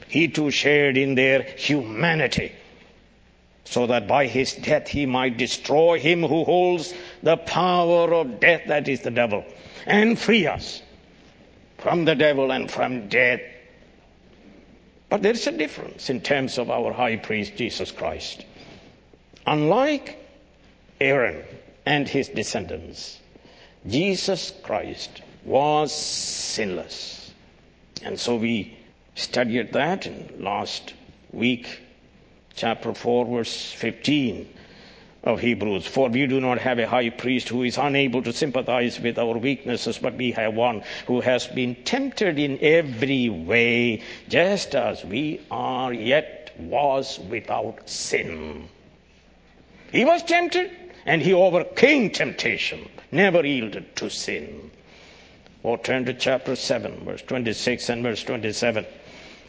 he 0.07 0.29
too 0.29 0.51
shared 0.51 0.95
in 0.95 1.15
their 1.15 1.41
humanity, 1.43 2.53
so 3.65 3.87
that 3.87 4.07
by 4.07 4.25
his 4.25 4.53
death 4.53 4.87
he 4.87 5.05
might 5.05 5.35
destroy 5.35 5.99
him 5.99 6.21
who 6.23 6.45
holds 6.45 6.93
the 7.23 7.35
power 7.35 8.13
of 8.13 8.39
death, 8.39 8.61
that 8.67 8.87
is 8.87 9.01
the 9.01 9.11
devil, 9.11 9.43
and 9.85 10.17
free 10.17 10.47
us 10.47 10.81
from 11.79 12.05
the 12.05 12.15
devil 12.15 12.53
and 12.53 12.71
from 12.71 13.09
death. 13.09 13.41
But 15.09 15.21
there 15.21 15.33
is 15.33 15.47
a 15.47 15.51
difference 15.51 16.09
in 16.09 16.21
terms 16.21 16.57
of 16.57 16.69
our 16.69 16.91
high 16.91 17.17
priest 17.17 17.55
Jesus 17.55 17.91
Christ. 17.91 18.45
Unlike 19.45 20.17
Aaron 20.99 21.43
and 21.85 22.07
his 22.07 22.29
descendants, 22.29 23.19
Jesus 23.87 24.51
Christ 24.63 25.21
was 25.43 25.93
sinless. 25.93 27.31
And 28.03 28.19
so 28.19 28.35
we 28.35 28.77
studied 29.13 29.73
that 29.73 30.07
in 30.07 30.33
last 30.39 30.93
week, 31.31 31.79
chapter 32.55 32.93
4, 32.93 33.25
verse 33.25 33.71
15 33.71 34.51
of 35.25 35.39
Hebrews. 35.39 35.87
For 35.87 36.07
we 36.09 36.27
do 36.27 36.39
not 36.39 36.59
have 36.59 36.77
a 36.79 36.87
high 36.87 37.09
priest 37.09 37.49
who 37.49 37.63
is 37.63 37.77
unable 37.77 38.21
to 38.23 38.31
sympathize 38.31 38.99
with 38.99 39.17
our 39.17 39.37
weaknesses, 39.37 39.97
but 39.97 40.13
we 40.13 40.31
have 40.31 40.53
one 40.53 40.83
who 41.07 41.21
has 41.21 41.47
been 41.47 41.75
tempted 41.83 42.37
in 42.37 42.59
every 42.61 43.29
way, 43.29 44.01
just 44.29 44.75
as 44.75 45.03
we 45.03 45.41
are, 45.49 45.91
yet 45.91 46.53
was 46.59 47.19
without 47.29 47.89
sin. 47.89 48.69
He 49.91 50.05
was 50.05 50.23
tempted 50.23 50.71
and 51.05 51.21
he 51.21 51.33
overcame 51.33 52.09
temptation, 52.11 52.87
never 53.11 53.45
yielded 53.45 53.95
to 53.97 54.09
sin. 54.09 54.71
Or 55.63 55.77
turn 55.79 56.05
to 56.05 56.13
chapter 56.13 56.55
7, 56.55 57.03
verse 57.05 57.23
26 57.23 57.89
and 57.89 58.03
verse 58.03 58.23
27. 58.23 58.85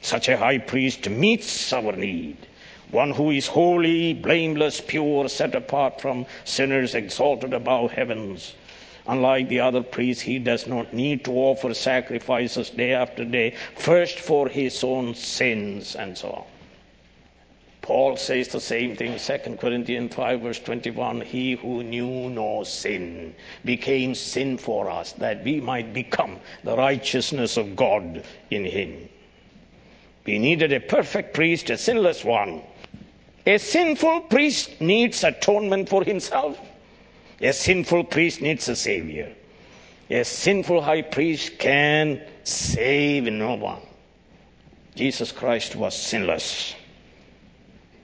Such 0.00 0.28
a 0.28 0.36
high 0.36 0.58
priest 0.58 1.08
meets 1.10 1.72
our 1.72 1.92
need. 1.92 2.36
One 2.92 3.10
who 3.10 3.30
is 3.30 3.48
holy, 3.48 4.14
blameless, 4.14 4.80
pure, 4.80 5.28
set 5.28 5.54
apart 5.54 6.00
from 6.00 6.24
sinners, 6.44 6.94
exalted 6.94 7.52
above 7.52 7.90
heavens. 7.90 8.54
Unlike 9.08 9.48
the 9.48 9.60
other 9.60 9.82
priests, 9.82 10.22
he 10.22 10.38
does 10.38 10.66
not 10.66 10.94
need 10.94 11.24
to 11.24 11.32
offer 11.32 11.74
sacrifices 11.74 12.70
day 12.70 12.92
after 12.92 13.24
day, 13.24 13.54
first 13.74 14.18
for 14.18 14.48
his 14.48 14.82
own 14.84 15.14
sins, 15.14 15.96
and 15.96 16.16
so 16.16 16.30
on. 16.30 16.44
Paul 17.82 18.16
says 18.16 18.48
the 18.48 18.60
same 18.60 18.96
thing, 18.96 19.16
2 19.16 19.56
Corinthians 19.60 20.14
5, 20.14 20.40
verse 20.40 20.58
21. 20.58 21.20
He 21.20 21.52
who 21.52 21.84
knew 21.84 22.28
no 22.30 22.64
sin 22.64 23.34
became 23.64 24.14
sin 24.14 24.58
for 24.58 24.90
us, 24.90 25.12
that 25.12 25.44
we 25.44 25.60
might 25.60 25.92
become 25.92 26.40
the 26.64 26.76
righteousness 26.76 27.56
of 27.56 27.76
God 27.76 28.24
in 28.50 28.64
him. 28.64 29.08
We 30.24 30.40
needed 30.40 30.72
a 30.72 30.80
perfect 30.80 31.34
priest, 31.34 31.70
a 31.70 31.78
sinless 31.78 32.24
one. 32.24 32.62
A 33.46 33.58
sinful 33.58 34.22
priest 34.22 34.80
needs 34.80 35.22
atonement 35.22 35.88
for 35.88 36.02
himself. 36.02 36.58
A 37.40 37.52
sinful 37.52 38.04
priest 38.04 38.42
needs 38.42 38.68
a 38.68 38.74
savior. 38.74 39.32
A 40.10 40.24
sinful 40.24 40.82
high 40.82 41.02
priest 41.02 41.58
can 41.58 42.20
save 42.42 43.24
no 43.24 43.54
one. 43.54 43.82
Jesus 44.96 45.30
Christ 45.30 45.76
was 45.76 45.96
sinless. 45.96 46.74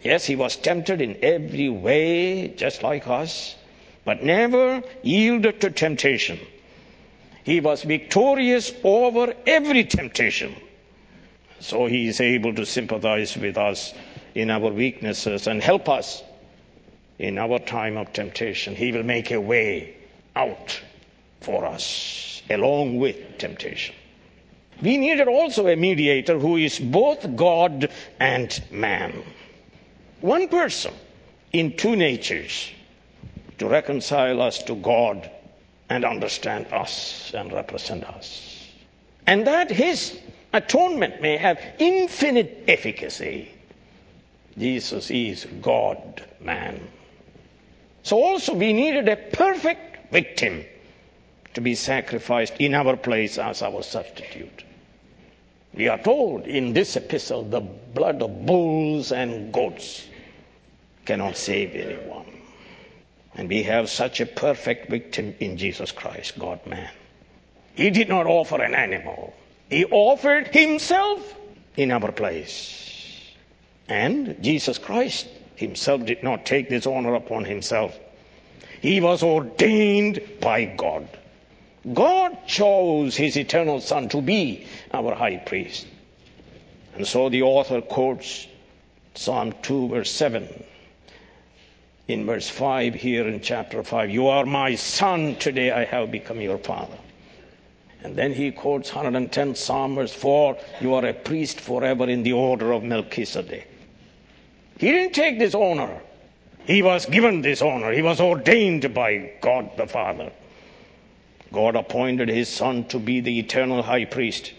Yes, 0.02 0.24
he 0.24 0.36
was 0.36 0.56
tempted 0.56 1.00
in 1.00 1.16
every 1.22 1.68
way, 1.68 2.48
just 2.48 2.82
like 2.82 3.08
us, 3.08 3.56
but 4.04 4.22
never 4.22 4.82
yielded 5.02 5.60
to 5.60 5.70
temptation. 5.70 6.38
He 7.44 7.60
was 7.60 7.82
victorious 7.82 8.72
over 8.84 9.34
every 9.46 9.84
temptation. 9.84 10.54
So 11.58 11.86
he 11.86 12.08
is 12.08 12.20
able 12.20 12.54
to 12.54 12.66
sympathize 12.66 13.36
with 13.36 13.56
us 13.56 13.94
in 14.34 14.50
our 14.50 14.70
weaknesses 14.70 15.46
and 15.46 15.62
help 15.62 15.88
us 15.88 16.22
in 17.18 17.38
our 17.38 17.58
time 17.58 17.96
of 17.96 18.12
temptation. 18.12 18.74
He 18.74 18.92
will 18.92 19.02
make 19.02 19.30
a 19.30 19.40
way 19.40 19.96
out 20.34 20.80
for 21.40 21.64
us 21.64 22.42
along 22.50 22.98
with 22.98 23.38
temptation. 23.38 23.94
We 24.80 24.96
needed 24.96 25.28
also 25.28 25.68
a 25.68 25.76
mediator 25.76 26.38
who 26.38 26.56
is 26.56 26.78
both 26.78 27.36
God 27.36 27.90
and 28.18 28.62
man. 28.70 29.22
One 30.20 30.48
person 30.48 30.94
in 31.52 31.76
two 31.76 31.94
natures 31.94 32.70
to 33.58 33.68
reconcile 33.68 34.40
us 34.42 34.62
to 34.64 34.74
God 34.74 35.30
and 35.88 36.04
understand 36.04 36.66
us 36.72 37.32
and 37.34 37.52
represent 37.52 38.04
us. 38.04 38.66
And 39.26 39.46
that 39.46 39.70
his 39.70 40.18
atonement 40.52 41.20
may 41.22 41.36
have 41.36 41.60
infinite 41.78 42.64
efficacy. 42.66 43.50
Jesus 44.58 45.10
is 45.10 45.46
God 45.60 46.24
man. 46.40 46.80
So 48.02 48.22
also 48.22 48.54
we 48.54 48.72
needed 48.72 49.08
a 49.08 49.16
perfect 49.16 50.12
victim 50.12 50.64
to 51.54 51.60
be 51.60 51.74
sacrificed 51.74 52.54
in 52.58 52.74
our 52.74 52.96
place 52.96 53.38
as 53.38 53.62
our 53.62 53.82
substitute. 53.82 54.64
We 55.74 55.88
are 55.88 55.98
told 55.98 56.46
in 56.46 56.72
this 56.72 56.96
epistle 56.96 57.44
the 57.44 57.60
blood 57.60 58.20
of 58.22 58.44
bulls 58.44 59.12
and 59.12 59.52
goats 59.52 60.06
cannot 61.06 61.36
save 61.36 61.74
anyone. 61.74 62.26
And 63.34 63.48
we 63.48 63.62
have 63.62 63.88
such 63.88 64.20
a 64.20 64.26
perfect 64.26 64.90
victim 64.90 65.34
in 65.40 65.56
Jesus 65.56 65.90
Christ, 65.90 66.38
God 66.38 66.64
man. 66.66 66.90
He 67.74 67.88
did 67.88 68.08
not 68.08 68.26
offer 68.26 68.60
an 68.60 68.74
animal. 68.74 69.32
He 69.70 69.86
offered 69.86 70.48
himself 70.48 71.34
in 71.76 71.90
our 71.90 72.12
place. 72.12 72.91
And 73.92 74.42
Jesus 74.42 74.78
Christ 74.78 75.28
himself 75.54 76.06
did 76.06 76.22
not 76.22 76.46
take 76.46 76.70
this 76.70 76.86
honor 76.86 77.14
upon 77.14 77.44
himself. 77.44 77.94
He 78.80 79.02
was 79.02 79.22
ordained 79.22 80.18
by 80.40 80.64
God. 80.64 81.06
God 81.92 82.38
chose 82.46 83.16
his 83.16 83.36
eternal 83.36 83.82
Son 83.82 84.08
to 84.08 84.22
be 84.22 84.66
our 84.94 85.14
high 85.14 85.36
priest. 85.36 85.86
And 86.94 87.06
so 87.06 87.28
the 87.28 87.42
author 87.42 87.82
quotes 87.82 88.46
Psalm 89.14 89.52
2, 89.60 89.88
verse 89.88 90.10
7. 90.10 90.48
In 92.08 92.24
verse 92.24 92.48
5 92.48 92.94
here 92.94 93.28
in 93.28 93.42
chapter 93.42 93.82
5, 93.82 94.08
You 94.08 94.28
are 94.28 94.46
my 94.46 94.74
son, 94.74 95.36
today 95.36 95.70
I 95.70 95.84
have 95.84 96.10
become 96.10 96.40
your 96.40 96.56
father. 96.56 96.96
And 98.02 98.16
then 98.16 98.32
he 98.32 98.52
quotes 98.52 98.94
110 98.94 99.54
Psalm 99.54 99.96
verse 99.96 100.14
4, 100.14 100.56
You 100.80 100.94
are 100.94 101.04
a 101.04 101.12
priest 101.12 101.60
forever 101.60 102.08
in 102.08 102.22
the 102.22 102.32
order 102.32 102.72
of 102.72 102.82
Melchizedek. 102.82 103.68
He 104.82 104.90
didn't 104.90 105.14
take 105.14 105.38
this 105.38 105.54
honor. 105.54 106.00
He 106.66 106.82
was 106.82 107.06
given 107.06 107.40
this 107.40 107.62
honor. 107.62 107.92
He 107.92 108.02
was 108.02 108.20
ordained 108.20 108.92
by 108.92 109.30
God 109.40 109.70
the 109.76 109.86
Father. 109.86 110.32
God 111.52 111.76
appointed 111.76 112.28
his 112.28 112.48
son 112.48 112.86
to 112.88 112.98
be 112.98 113.20
the 113.20 113.38
eternal 113.38 113.84
high 113.84 114.06
priest. 114.06 114.52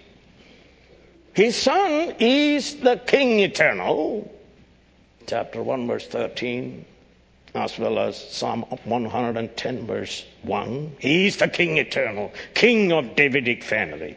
His 1.34 1.58
son 1.58 2.16
is 2.20 2.78
the 2.78 3.02
king 3.06 3.42
eternal. 3.42 4.34
Chapter 5.28 5.62
1 5.62 5.88
verse 5.88 6.08
13 6.08 6.86
as 7.54 7.78
well 7.78 8.00
as 8.00 8.16
Psalm 8.16 8.62
110 8.86 9.86
verse 9.86 10.26
1. 10.44 10.96
He 11.00 11.28
is 11.28 11.36
the 11.36 11.50
king 11.50 11.80
eternal, 11.80 12.32
king 12.54 12.94
of 12.94 13.18
Davidic 13.18 13.62
family. 13.62 14.16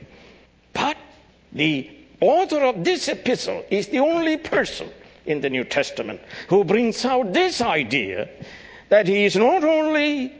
But 0.72 0.98
the 1.52 1.90
author 2.20 2.60
of 2.60 2.84
this 2.84 3.08
epistle 3.08 3.64
is 3.72 3.88
the 3.88 3.98
only 3.98 4.36
person 4.36 4.88
in 5.26 5.40
the 5.40 5.50
New 5.50 5.64
Testament 5.64 6.20
who 6.48 6.64
brings 6.64 7.04
out 7.04 7.32
this 7.32 7.60
idea 7.60 8.28
that 8.88 9.06
he 9.06 9.24
is 9.24 9.36
not 9.36 9.64
only 9.64 10.32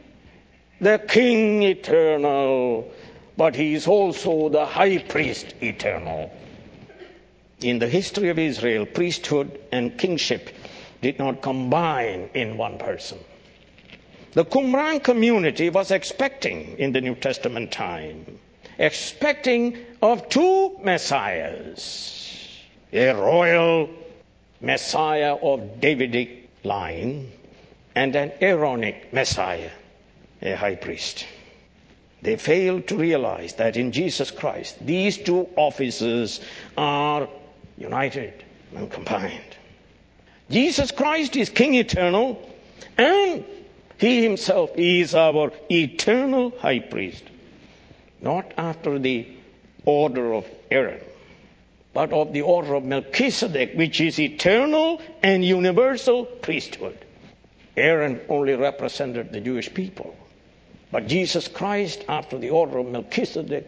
the 0.79 0.99
King 1.07 1.63
eternal, 1.63 2.89
but 3.35 3.55
he 3.55 3.73
is 3.73 3.87
also 3.87 4.49
the 4.49 4.65
High 4.65 4.99
Priest 4.99 5.53
eternal. 5.61 6.31
In 7.61 7.79
the 7.79 7.87
history 7.87 8.29
of 8.29 8.37
Israel, 8.37 8.85
priesthood 8.85 9.59
and 9.71 9.97
kingship 9.97 10.49
did 11.01 11.17
not 11.17 11.41
combine 11.41 12.29
in 12.33 12.57
one 12.57 12.77
person. 12.77 13.17
The 14.33 14.45
Qumran 14.45 15.03
community 15.03 15.69
was 15.69 15.89
expecting 15.89 16.77
in 16.77 16.91
the 16.91 17.01
New 17.01 17.15
Testament 17.15 17.71
time, 17.71 18.39
expecting 18.77 19.77
of 20.01 20.29
two 20.29 20.77
messiahs 20.83 22.17
a 22.93 23.13
royal 23.13 23.89
messiah 24.61 25.35
of 25.35 25.79
Davidic 25.79 26.49
line 26.63 27.31
and 27.95 28.15
an 28.15 28.31
Aaronic 28.41 29.13
messiah 29.13 29.71
a 30.41 30.55
high 30.55 30.75
priest. 30.75 31.25
They 32.21 32.35
failed 32.35 32.87
to 32.87 32.97
realize 32.97 33.53
that 33.55 33.77
in 33.77 33.91
Jesus 33.91 34.31
Christ, 34.31 34.85
these 34.85 35.17
two 35.17 35.47
offices 35.55 36.41
are 36.77 37.27
united 37.77 38.33
and 38.75 38.91
combined. 38.91 39.55
Jesus 40.49 40.91
Christ 40.91 41.35
is 41.35 41.49
King 41.49 41.75
eternal, 41.75 42.41
and 42.97 43.43
He 43.97 44.23
Himself 44.23 44.71
is 44.75 45.13
our 45.13 45.51
eternal 45.69 46.53
high 46.59 46.79
priest. 46.79 47.23
Not 48.21 48.51
after 48.57 48.97
the 48.97 49.27
order 49.85 50.33
of 50.33 50.45
Aaron, 50.71 51.01
but 51.97 52.13
of 52.13 52.31
the 52.31 52.43
order 52.43 52.75
of 52.75 52.83
Melchizedek, 52.83 53.73
which 53.73 53.99
is 53.99 54.19
eternal 54.19 55.01
and 55.23 55.43
universal 55.43 56.25
priesthood. 56.25 56.95
Aaron 57.75 58.21
only 58.29 58.53
represented 58.53 59.31
the 59.31 59.41
Jewish 59.41 59.73
people. 59.73 60.15
But 60.91 61.07
Jesus 61.07 61.47
Christ, 61.47 62.05
after 62.07 62.37
the 62.37 62.51
order 62.51 62.77
of 62.77 62.85
Melchizedek, 62.85 63.65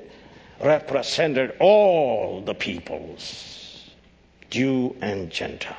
represented 0.63 1.55
all 1.59 2.41
the 2.41 2.53
peoples, 2.53 3.89
Jew 4.51 4.95
and 5.01 5.31
Gentile. 5.31 5.75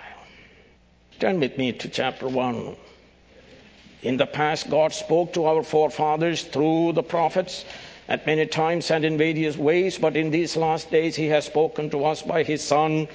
Turn 1.21 1.39
with 1.39 1.57
me 1.57 1.71
to 1.75 1.89
chapter 1.89 2.27
1. 2.27 2.75
In 4.03 4.17
the 4.17 4.27
past, 4.27 4.69
God 4.69 4.93
spoke 4.93 5.35
to 5.35 5.45
our 5.45 5.63
forefathers 5.63 6.43
through 6.43 6.95
the 6.95 7.05
prophets 7.05 7.65
at 8.11 8.27
many 8.27 8.45
times 8.45 8.91
and 8.91 9.05
in 9.05 9.17
various 9.17 9.57
ways, 9.57 9.97
but 9.97 10.17
in 10.17 10.31
these 10.31 10.57
last 10.57 10.91
days, 10.91 11.17
He 11.17 11.29
has 11.29 11.47
spoken 11.47 11.89
to 11.91 12.05
us 12.05 12.21
by 12.21 12.43
His 12.43 12.63
Son 12.63 13.09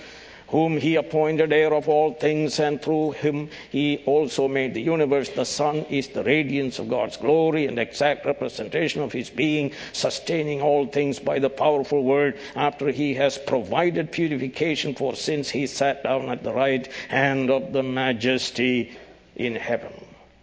whom 0.47 0.77
he 0.77 0.95
appointed 0.95 1.51
heir 1.51 1.73
of 1.73 1.89
all 1.89 2.13
things, 2.13 2.59
and 2.59 2.81
through 2.81 3.11
him 3.11 3.49
he 3.71 4.03
also 4.05 4.47
made 4.47 4.73
the 4.73 4.81
universe. 4.81 5.29
The 5.29 5.45
Son 5.45 5.77
is 5.89 6.07
the 6.09 6.23
radiance 6.23 6.77
of 6.77 6.89
God's 6.89 7.17
glory 7.17 7.65
and 7.65 7.79
exact 7.79 8.25
representation 8.25 9.01
of 9.01 9.11
his 9.11 9.29
being, 9.29 9.71
sustaining 9.93 10.61
all 10.61 10.85
things 10.85 11.19
by 11.19 11.39
the 11.39 11.49
powerful 11.49 12.03
word. 12.03 12.37
After 12.55 12.89
he 12.89 13.15
has 13.15 13.37
provided 13.37 14.11
purification 14.11 14.93
for 14.93 15.15
sins, 15.15 15.49
he 15.49 15.67
sat 15.67 16.03
down 16.03 16.29
at 16.29 16.43
the 16.43 16.53
right 16.53 16.87
hand 17.09 17.49
of 17.49 17.73
the 17.73 17.83
majesty 17.83 18.95
in 19.35 19.55
heaven. 19.55 19.93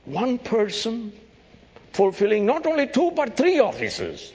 One 0.05 0.38
person 0.38 1.12
fulfilling 1.93 2.45
not 2.45 2.67
only 2.67 2.88
two 2.88 3.12
but 3.12 3.37
three 3.37 3.61
offices. 3.61 4.33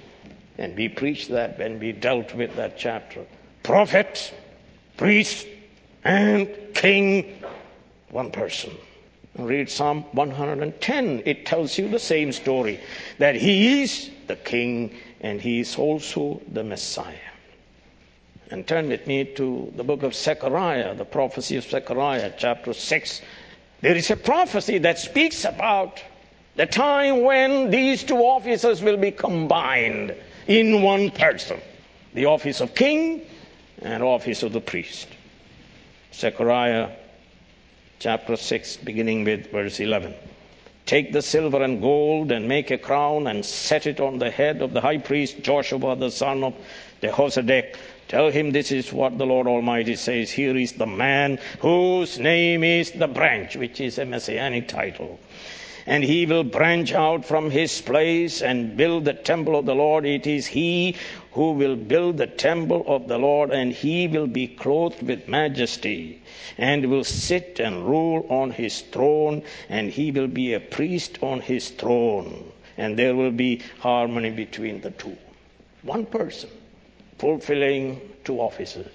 And 0.58 0.76
we 0.76 0.90
preached 0.90 1.30
that 1.30 1.60
when 1.60 1.80
we 1.80 1.92
dealt 1.92 2.34
with 2.34 2.56
that 2.56 2.78
chapter. 2.78 3.26
Prophet, 3.64 4.34
priest, 4.98 5.48
and 6.04 6.50
king, 6.74 7.44
one 8.10 8.32
person. 8.32 8.72
Read 9.38 9.70
Psalm 9.70 10.04
110. 10.14 11.24
It 11.26 11.46
tells 11.46 11.78
you 11.78 11.88
the 11.90 12.00
same 12.00 12.32
story 12.32 12.80
that 13.20 13.36
he 13.36 13.84
is 13.84 14.10
the 14.26 14.36
king 14.36 14.96
and 15.22 15.40
he 15.40 15.60
is 15.60 15.76
also 15.78 16.42
the 16.52 16.64
Messiah. 16.64 17.16
And 18.50 18.66
turn 18.66 18.88
with 18.88 19.06
me 19.06 19.26
to 19.36 19.72
the 19.76 19.84
book 19.84 20.04
of 20.04 20.16
Zechariah, 20.16 20.96
the 20.96 21.06
prophecy 21.06 21.58
of 21.58 21.66
Zechariah, 21.66 22.34
chapter 22.38 22.74
6. 22.74 23.22
There 23.82 23.96
is 23.96 24.10
a 24.10 24.16
prophecy 24.16 24.78
that 24.80 24.98
speaks 24.98 25.46
about 25.46 26.02
the 26.56 26.66
time 26.66 27.24
when 27.24 27.70
these 27.70 28.04
two 28.04 28.18
offices 28.18 28.82
will 28.82 28.98
be 28.98 29.12
combined 29.12 30.16
in 30.48 30.82
one 30.82 31.12
person 31.12 31.60
the 32.14 32.26
office 32.26 32.62
of 32.62 32.74
king 32.74 33.22
and 33.82 34.02
office 34.02 34.42
of 34.42 34.54
the 34.54 34.62
priest. 34.62 35.08
Zechariah 36.14 36.90
chapter 38.00 38.36
6, 38.36 38.78
beginning 38.78 39.24
with 39.24 39.52
verse 39.52 39.80
11. 39.80 40.16
Take 40.88 41.12
the 41.12 41.22
silver 41.22 41.62
and 41.62 41.82
gold 41.82 42.32
and 42.32 42.48
make 42.48 42.72
a 42.72 42.78
crown 42.78 43.28
and 43.28 43.46
set 43.46 43.86
it 43.86 44.00
on 44.00 44.18
the 44.18 44.32
head 44.32 44.62
of 44.62 44.74
the 44.74 44.82
high 44.82 44.98
priest 44.98 45.42
Joshua, 45.44 45.96
the 45.96 46.10
son 46.10 46.44
of 46.44 46.56
Jehozadak. 47.04 47.76
Tell 48.08 48.32
him 48.32 48.52
this 48.52 48.72
is 48.72 48.94
what 48.94 49.18
the 49.18 49.26
Lord 49.26 49.48
Almighty 49.48 49.96
says. 49.96 50.32
Here 50.32 50.56
is 50.56 50.72
the 50.72 50.88
man 50.88 51.40
whose 51.60 52.18
name 52.18 52.64
is 52.64 52.92
the 52.92 53.08
branch, 53.08 53.58
which 53.58 53.82
is 53.82 53.98
a 53.98 54.06
messianic 54.06 54.70
title 54.70 55.20
and 55.88 56.04
he 56.04 56.26
will 56.26 56.44
branch 56.44 56.92
out 56.92 57.24
from 57.24 57.50
his 57.50 57.80
place 57.80 58.42
and 58.42 58.76
build 58.76 59.06
the 59.06 59.14
temple 59.14 59.58
of 59.58 59.66
the 59.66 59.74
Lord. 59.74 60.06
It 60.06 60.28
is 60.28 60.46
he 60.46 60.98
who 61.32 61.54
will 61.54 61.78
build 61.78 62.18
the 62.18 62.28
temple 62.28 62.84
of 62.88 63.08
the 63.08 63.18
Lord, 63.18 63.52
and 63.52 63.72
he 63.72 64.06
will 64.06 64.28
be 64.28 64.48
clothed 64.48 65.02
with 65.02 65.30
majesty, 65.30 66.22
and 66.58 66.90
will 66.90 67.06
sit 67.06 67.62
and 67.62 67.88
rule 67.88 68.26
on 68.30 68.52
his 68.52 68.82
throne, 68.82 69.44
and 69.70 69.90
he 69.90 70.12
will 70.12 70.28
be 70.28 70.54
a 70.54 70.60
priest 70.60 71.20
on 71.22 71.40
his 71.40 71.70
throne, 71.70 72.52
and 72.78 73.00
there 73.00 73.16
will 73.16 73.32
be 73.32 73.62
harmony 73.80 74.32
between 74.32 74.82
the 74.82 74.92
two. 74.92 75.18
One 75.84 76.06
person 76.06 76.50
fulfilling 77.18 78.02
two 78.26 78.40
offices. 78.40 78.88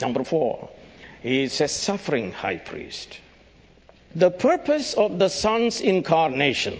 Number 0.00 0.24
four, 0.24 0.68
he 1.22 1.44
is 1.44 1.60
a 1.60 1.68
suffering 1.68 2.32
high 2.32 2.56
priest. 2.56 3.20
The 4.14 4.30
purpose 4.30 4.94
of 4.94 5.18
the 5.18 5.28
Son's 5.28 5.80
incarnation, 5.80 6.78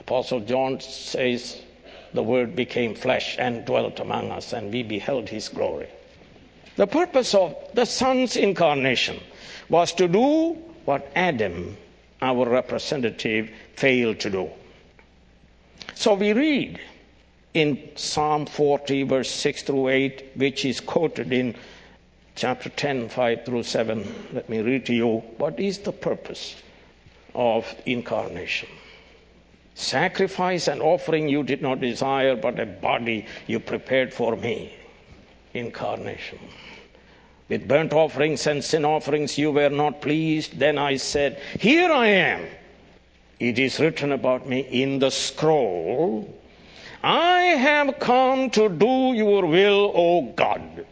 Apostle 0.00 0.40
John 0.40 0.80
says, 0.80 1.62
the 2.12 2.22
Word 2.22 2.54
became 2.54 2.94
flesh 2.94 3.36
and 3.38 3.64
dwelt 3.64 4.00
among 4.00 4.30
us, 4.30 4.52
and 4.52 4.72
we 4.72 4.82
beheld 4.82 5.28
his 5.28 5.48
glory. 5.48 5.88
The 6.76 6.86
purpose 6.86 7.34
of 7.34 7.56
the 7.74 7.84
Son's 7.84 8.36
incarnation 8.36 9.20
was 9.68 9.92
to 9.94 10.08
do 10.08 10.58
what 10.84 11.10
Adam 11.14 11.76
our 12.20 12.48
representative 12.48 13.50
failed 13.76 14.18
to 14.20 14.30
do. 14.30 14.50
So 15.94 16.14
we 16.14 16.32
read 16.32 16.80
in 17.52 17.78
Psalm 17.94 18.46
40, 18.46 19.04
verse 19.04 19.30
6 19.30 19.62
through 19.62 19.88
8, 19.88 20.32
which 20.34 20.64
is 20.64 20.80
quoted 20.80 21.32
in 21.32 21.54
chapter 22.34 22.68
10, 22.68 23.08
5 23.08 23.44
through 23.44 23.62
7. 23.62 24.04
Let 24.32 24.48
me 24.48 24.60
read 24.60 24.86
to 24.86 24.94
you 24.94 25.18
what 25.38 25.58
is 25.58 25.78
the 25.78 25.92
purpose 25.92 26.56
of 27.34 27.72
incarnation. 27.86 28.68
Sacrifice 29.74 30.68
and 30.68 30.80
offering 30.80 31.28
you 31.28 31.42
did 31.42 31.62
not 31.62 31.80
desire, 31.80 32.36
but 32.36 32.60
a 32.60 32.66
body 32.66 33.26
you 33.46 33.58
prepared 33.60 34.12
for 34.12 34.36
me. 34.36 34.72
Incarnation. 35.52 36.38
With 37.48 37.68
burnt 37.68 37.92
offerings 37.92 38.46
and 38.46 38.64
sin 38.64 38.84
offerings 38.84 39.36
you 39.36 39.52
were 39.52 39.68
not 39.68 40.00
pleased. 40.00 40.58
Then 40.58 40.78
I 40.78 40.96
said, 40.96 41.40
Here 41.58 41.92
I 41.92 42.06
am. 42.06 42.46
It 43.38 43.58
is 43.58 43.80
written 43.80 44.12
about 44.12 44.48
me 44.48 44.60
in 44.60 44.98
the 44.98 45.10
scroll. 45.10 46.32
I 47.02 47.40
have 47.40 47.98
come 47.98 48.48
to 48.50 48.68
do 48.68 49.12
your 49.12 49.44
will, 49.44 49.92
O 49.94 50.22
God. 50.22 50.86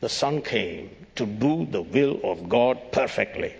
The 0.00 0.08
Son 0.08 0.40
came 0.42 0.90
to 1.16 1.26
do 1.26 1.66
the 1.66 1.82
will 1.82 2.20
of 2.24 2.48
God 2.48 2.92
perfectly. 2.92 3.54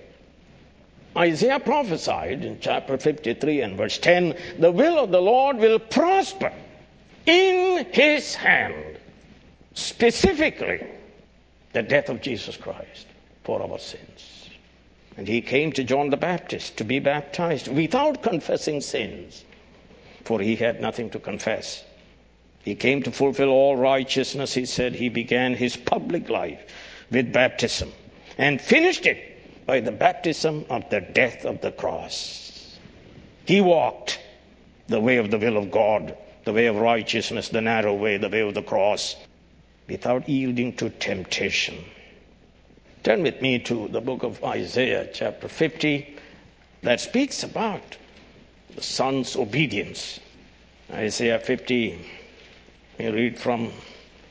Isaiah 1.16 1.60
prophesied 1.60 2.44
in 2.44 2.60
chapter 2.60 2.96
53 2.96 3.60
and 3.62 3.76
verse 3.76 3.98
10 3.98 4.36
the 4.58 4.70
will 4.70 4.98
of 4.98 5.10
the 5.10 5.20
Lord 5.20 5.56
will 5.58 5.78
prosper 5.78 6.52
in 7.26 7.84
his 7.92 8.34
hand. 8.34 8.98
Specifically, 9.74 10.86
the 11.72 11.82
death 11.82 12.08
of 12.08 12.22
Jesus 12.22 12.56
Christ 12.56 13.06
for 13.44 13.62
our 13.62 13.78
sins. 13.78 14.48
And 15.16 15.28
he 15.28 15.40
came 15.40 15.72
to 15.72 15.84
John 15.84 16.10
the 16.10 16.16
Baptist 16.16 16.76
to 16.78 16.84
be 16.84 16.98
baptized 16.98 17.68
without 17.68 18.22
confessing 18.22 18.80
sins, 18.80 19.44
for 20.24 20.40
he 20.40 20.56
had 20.56 20.80
nothing 20.80 21.10
to 21.10 21.18
confess. 21.18 21.84
He 22.62 22.74
came 22.74 23.02
to 23.02 23.10
fulfill 23.10 23.48
all 23.48 23.76
righteousness, 23.76 24.54
he 24.54 24.66
said. 24.66 24.94
He 24.94 25.08
began 25.08 25.54
his 25.54 25.76
public 25.76 26.28
life 26.28 26.60
with 27.10 27.32
baptism 27.32 27.92
and 28.36 28.60
finished 28.60 29.06
it 29.06 29.66
by 29.66 29.80
the 29.80 29.92
baptism 29.92 30.66
of 30.68 30.88
the 30.90 31.00
death 31.00 31.44
of 31.44 31.60
the 31.60 31.72
cross. 31.72 32.76
He 33.46 33.60
walked 33.60 34.20
the 34.88 35.00
way 35.00 35.16
of 35.16 35.30
the 35.30 35.38
will 35.38 35.56
of 35.56 35.70
God, 35.70 36.16
the 36.44 36.52
way 36.52 36.66
of 36.66 36.76
righteousness, 36.76 37.48
the 37.48 37.60
narrow 37.60 37.94
way, 37.94 38.16
the 38.16 38.28
way 38.28 38.40
of 38.40 38.54
the 38.54 38.62
cross 38.62 39.16
without 39.88 40.28
yielding 40.28 40.72
to 40.76 40.90
temptation. 40.90 41.76
Turn 43.02 43.22
with 43.22 43.40
me 43.40 43.58
to 43.60 43.88
the 43.88 44.00
book 44.00 44.22
of 44.22 44.42
Isaiah, 44.44 45.08
chapter 45.12 45.48
50, 45.48 46.16
that 46.82 47.00
speaks 47.00 47.42
about 47.42 47.96
the 48.74 48.82
son's 48.82 49.36
obedience. 49.36 50.20
Isaiah 50.92 51.38
50, 51.38 51.98
we 53.00 53.10
read 53.10 53.38
from 53.38 53.72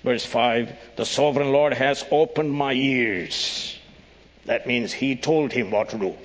verse 0.03 0.25
5 0.25 0.71
The 0.95 1.05
sovereign 1.05 1.51
Lord 1.51 1.73
has 1.73 2.05
opened 2.11 2.51
my 2.51 2.73
ears. 2.73 3.77
That 4.45 4.67
means 4.67 4.93
he 4.93 5.15
told 5.15 5.51
him 5.51 5.71
what 5.71 5.89
to 5.89 5.97
do. 5.97 6.15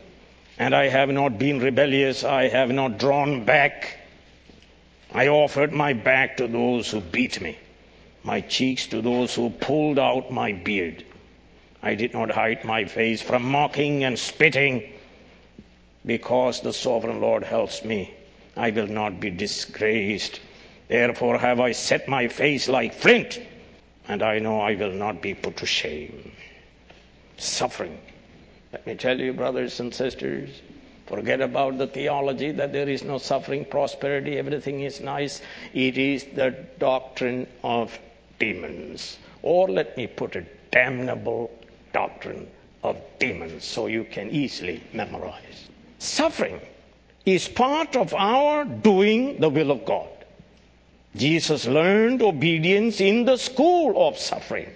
And 0.59 0.75
I 0.75 0.89
have 0.89 1.09
not 1.09 1.39
been 1.39 1.59
rebellious, 1.59 2.23
I 2.23 2.49
have 2.49 2.71
not 2.71 2.99
drawn 2.99 3.45
back. 3.45 3.99
I 5.13 5.29
offered 5.29 5.73
my 5.73 5.93
back 5.93 6.37
to 6.37 6.47
those 6.47 6.91
who 6.91 7.01
beat 7.01 7.41
me 7.41 7.59
my 8.25 8.41
cheeks 8.41 8.87
to 8.87 9.03
those 9.03 9.35
who 9.35 9.51
pulled 9.51 9.99
out 9.99 10.33
my 10.33 10.53
beard. 10.53 11.05
I 11.83 11.95
did 11.95 12.15
not 12.15 12.31
hide 12.31 12.65
my 12.65 12.87
face 12.87 13.21
from 13.21 13.45
mocking 13.45 14.03
and 14.03 14.19
spitting. 14.19 14.91
Because 16.07 16.61
the 16.61 16.73
sovereign 16.73 17.21
Lord 17.21 17.45
helps 17.45 17.85
me, 17.85 18.13
I 18.57 18.71
will 18.71 18.87
not 18.87 19.21
be 19.21 19.31
disgraced. 19.31 20.41
Therefore 20.89 21.39
have 21.39 21.61
I 21.61 21.73
set 21.73 22.09
my 22.09 22.29
face 22.29 22.69
like 22.69 22.95
flint, 22.95 23.41
and 24.09 24.23
I 24.23 24.39
know 24.39 24.61
I 24.61 24.75
will 24.75 24.93
not 24.93 25.23
be 25.23 25.35
put 25.35 25.57
to 25.59 25.67
shame. 25.67 26.33
Suffering. 27.37 27.99
Let 28.73 28.87
me 28.87 28.95
tell 28.95 29.19
you, 29.19 29.33
brothers 29.33 29.81
and 29.81 29.95
sisters, 29.95 30.51
Forget 31.07 31.43
about 31.43 31.77
the 31.77 31.87
theology 31.87 32.51
that 32.53 32.73
there 32.73 32.89
is 32.89 33.05
no 33.05 33.19
suffering, 33.19 33.67
prosperity, 33.67 34.39
everything 34.39 34.81
is 34.81 35.01
nice. 35.01 35.43
It 35.75 35.99
is 35.99 36.25
the 36.25 36.57
doctrine 36.79 37.47
of 37.63 37.99
demons. 38.39 39.19
Or 39.43 39.69
let 39.69 39.97
me 39.99 40.07
put 40.07 40.35
it, 40.35 40.71
damnable 40.71 41.51
doctrine 41.93 42.49
of 42.83 42.97
demons, 43.19 43.65
so 43.65 43.87
you 43.87 44.05
can 44.05 44.31
easily 44.31 44.83
memorize. 44.95 45.69
Suffering 45.99 46.59
is 47.27 47.49
part 47.49 47.97
of 47.97 48.15
our 48.15 48.65
doing 48.65 49.39
the 49.39 49.51
will 49.51 49.71
of 49.71 49.85
God. 49.85 50.09
Jesus 51.17 51.67
learned 51.67 52.23
obedience 52.23 53.01
in 53.01 53.25
the 53.25 53.37
school 53.37 54.09
of 54.09 54.19
suffering. 54.19 54.71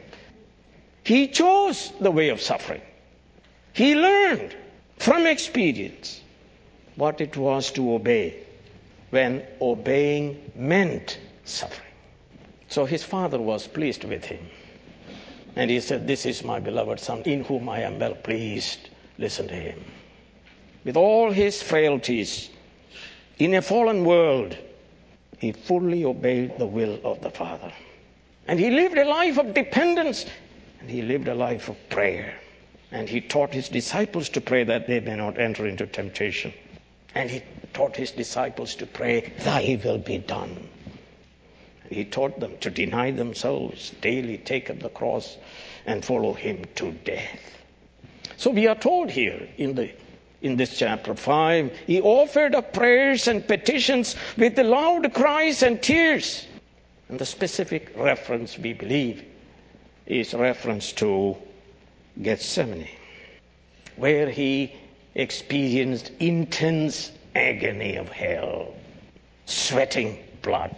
He 1.05 1.27
chose 1.29 1.92
the 2.01 2.11
way 2.11 2.29
of 2.29 2.40
suffering. 2.40 2.83
He 3.72 3.94
learned 3.94 4.55
from 4.98 5.27
experience 5.27 6.20
what 6.96 7.20
it 7.20 7.37
was 7.37 7.70
to 7.72 7.94
obey 7.94 8.37
when 9.11 9.42
obeying 9.61 10.53
meant 10.55 11.18
suffering. 11.44 11.88
So 12.68 12.85
his 12.85 13.03
father 13.03 13.38
was 13.38 13.66
pleased 13.66 14.05
with 14.05 14.24
him. 14.24 14.46
And 15.57 15.70
he 15.70 15.81
said, 15.81 16.07
This 16.07 16.27
is 16.27 16.44
my 16.44 16.61
beloved 16.61 17.01
son, 17.01 17.22
in 17.22 17.42
whom 17.44 17.68
I 17.68 17.81
am 17.81 17.98
well 17.98 18.14
pleased. 18.14 18.90
Listen 19.16 19.48
to 19.48 19.55
him. 19.55 19.83
With 20.85 20.96
all 20.96 21.31
his 21.31 21.62
frailties, 21.62 22.51
in 23.38 23.55
a 23.55 23.62
fallen 23.62 24.05
world, 24.05 24.57
he 25.38 25.53
fully 25.53 26.05
obeyed 26.05 26.59
the 26.59 26.66
will 26.66 27.01
of 27.05 27.20
the 27.20 27.31
Father. 27.31 27.72
And 28.46 28.59
he 28.59 28.70
lived 28.70 28.98
a 28.98 29.05
life 29.05 29.38
of 29.38 29.55
dependence, 29.55 30.27
and 30.81 30.90
he 30.90 31.03
lived 31.03 31.29
a 31.29 31.35
life 31.35 31.68
of 31.68 31.77
prayer. 31.88 32.35
And 32.90 33.09
he 33.09 33.20
taught 33.20 33.53
his 33.53 33.68
disciples 33.68 34.29
to 34.31 34.40
pray 34.40 34.64
that 34.64 34.87
they 34.87 35.01
may 35.01 35.16
not 35.16 35.38
enter 35.38 35.66
into 35.66 35.87
temptation. 35.87 36.53
And 37.14 37.31
he 37.31 37.42
taught 37.72 37.96
his 37.96 38.11
disciples 38.11 38.74
to 38.77 38.87
pray, 38.87 39.33
Thy 39.40 39.81
will 39.85 39.98
be 39.98 40.18
done. 40.18 40.68
And 41.85 41.96
He 41.96 42.05
taught 42.05 42.38
them 42.40 42.57
to 42.59 42.70
deny 42.70 43.11
themselves, 43.11 43.92
daily 44.01 44.38
take 44.38 44.68
up 44.70 44.81
the 44.81 44.90
cross, 44.90 45.38
and 45.87 46.05
follow 46.05 46.35
him 46.35 46.64
to 46.74 46.92
death. 46.92 47.40
So 48.37 48.51
we 48.51 48.66
are 48.66 48.74
told 48.74 49.11
here 49.11 49.48
in 49.57 49.74
the 49.74 49.90
in 50.42 50.57
this 50.57 50.79
chapter 50.79 51.14
5, 51.14 51.72
he 51.87 52.01
offered 52.01 52.55
up 52.55 52.72
prayers 52.72 53.27
and 53.27 53.46
petitions 53.46 54.14
with 54.37 54.59
loud 54.59 55.12
cries 55.14 55.62
and 55.62 55.83
tears. 55.83 56.46
And 57.09 57.18
the 57.18 57.27
specific 57.27 57.92
reference 57.96 58.59
we 58.59 58.72
believe 58.72 59.24
is 60.07 60.35
reference 60.35 60.92
to 60.92 61.37
Gethsemane, 62.22 62.88
where 63.96 64.31
he 64.31 64.72
experienced 65.14 66.12
intense 66.20 67.12
agony 67.35 67.96
of 67.96 68.09
hell, 68.09 68.74
sweating 69.46 70.18
blood. 70.42 70.74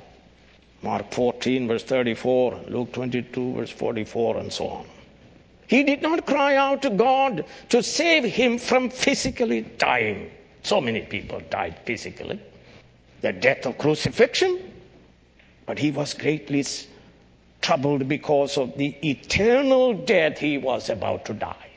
Mark 0.83 1.13
14, 1.13 1.69
verse 1.69 1.83
34, 1.83 2.61
Luke 2.69 2.93
22, 2.93 3.55
verse 3.55 3.71
44, 3.71 4.39
and 4.39 4.53
so 4.53 4.69
on. 4.69 4.87
He 5.71 5.83
did 5.85 6.03
not 6.03 6.27
cry 6.27 6.57
out 6.57 6.83
to 6.83 6.91
God 6.91 7.45
to 7.69 7.83
save 7.83 8.25
him 8.25 8.59
from 8.59 8.91
physically 8.91 9.63
dying. 9.79 10.31
So 10.63 10.81
many 10.81 11.03
people 11.03 11.41
died 11.49 11.79
physically. 11.85 12.41
The 13.21 13.33
death 13.33 13.67
of 13.67 13.79
crucifixion. 13.79 14.59
But 15.67 15.79
he 15.79 15.91
was 15.93 16.13
greatly 16.13 16.65
troubled 17.61 18.09
because 18.09 18.59
of 18.59 18.77
the 18.77 18.97
eternal 19.09 19.95
death 19.95 20.39
he 20.39 20.59
was 20.59 20.91
about 20.91 21.25
to 21.27 21.35
die. 21.35 21.71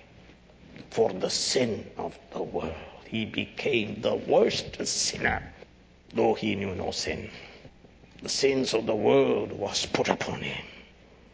For 0.89 1.13
the 1.13 1.29
sin 1.29 1.85
of 1.97 2.17
the 2.31 2.41
world. 2.41 2.73
He 3.07 3.25
became 3.25 4.01
the 4.01 4.15
worst 4.15 4.83
sinner, 4.85 5.43
though 6.15 6.33
he 6.33 6.55
knew 6.55 6.73
no 6.73 6.89
sin 6.91 7.29
the 8.23 8.29
sins 8.29 8.73
of 8.73 8.85
the 8.85 8.95
world 8.95 9.51
was 9.51 9.85
put 9.85 10.07
upon 10.07 10.41
him. 10.41 10.65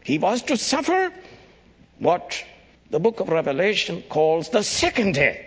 He 0.02 0.18
was 0.18 0.42
to 0.42 0.56
suffer 0.56 1.12
what 2.00 2.44
the 2.90 3.00
book 3.00 3.20
of 3.20 3.28
Revelation 3.28 4.02
calls 4.08 4.48
the 4.48 4.62
second 4.62 5.14
death. 5.14 5.38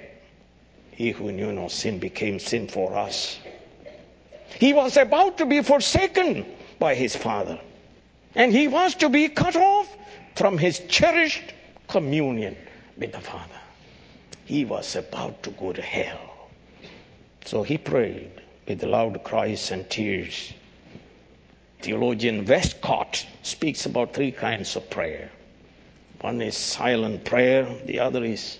He 0.92 1.12
who 1.12 1.32
knew 1.32 1.52
no 1.52 1.68
sin 1.68 2.00
became 2.00 2.40
sin 2.40 2.68
for 2.68 2.96
us. 2.96 3.40
He 4.60 4.74
was 4.74 4.98
about 4.98 5.38
to 5.40 5.46
be 5.46 5.62
forsaken 5.62 6.46
by 6.80 6.96
his 6.96 7.16
father. 7.16 7.60
And 8.36 8.52
he 8.52 8.68
was 8.68 8.96
to 8.96 9.10
be 9.10 9.30
cut 9.30 9.56
off 9.56 9.96
from 10.36 10.58
his 10.58 10.80
cherished 10.88 11.54
communion 11.88 12.56
with 12.98 13.12
the 13.12 13.20
Father. 13.20 13.60
He 14.46 14.66
was 14.66 14.96
about 14.96 15.44
to 15.44 15.52
go 15.52 15.74
to 15.74 15.82
hell. 15.82 16.50
So 17.46 17.64
he 17.64 17.78
prayed 17.78 18.32
with 18.68 18.84
loud 18.84 19.24
cries 19.24 19.72
and 19.72 19.88
tears 19.90 20.54
Theologian 21.84 22.46
Westcott 22.46 23.26
speaks 23.42 23.86
about 23.86 24.14
three 24.14 24.32
kinds 24.32 24.78
of 24.78 24.90
prayer. 24.90 25.30
One 26.24 26.42
is 26.42 26.56
silent 26.56 27.26
prayer, 27.26 27.68
the 27.84 28.00
other 28.00 28.24
is 28.24 28.58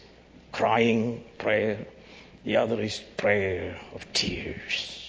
crying 0.52 1.24
prayer, 1.38 1.78
The 2.44 2.58
other 2.58 2.82
is 2.82 3.00
prayer 3.16 3.80
of 3.96 4.12
tears. 4.12 5.00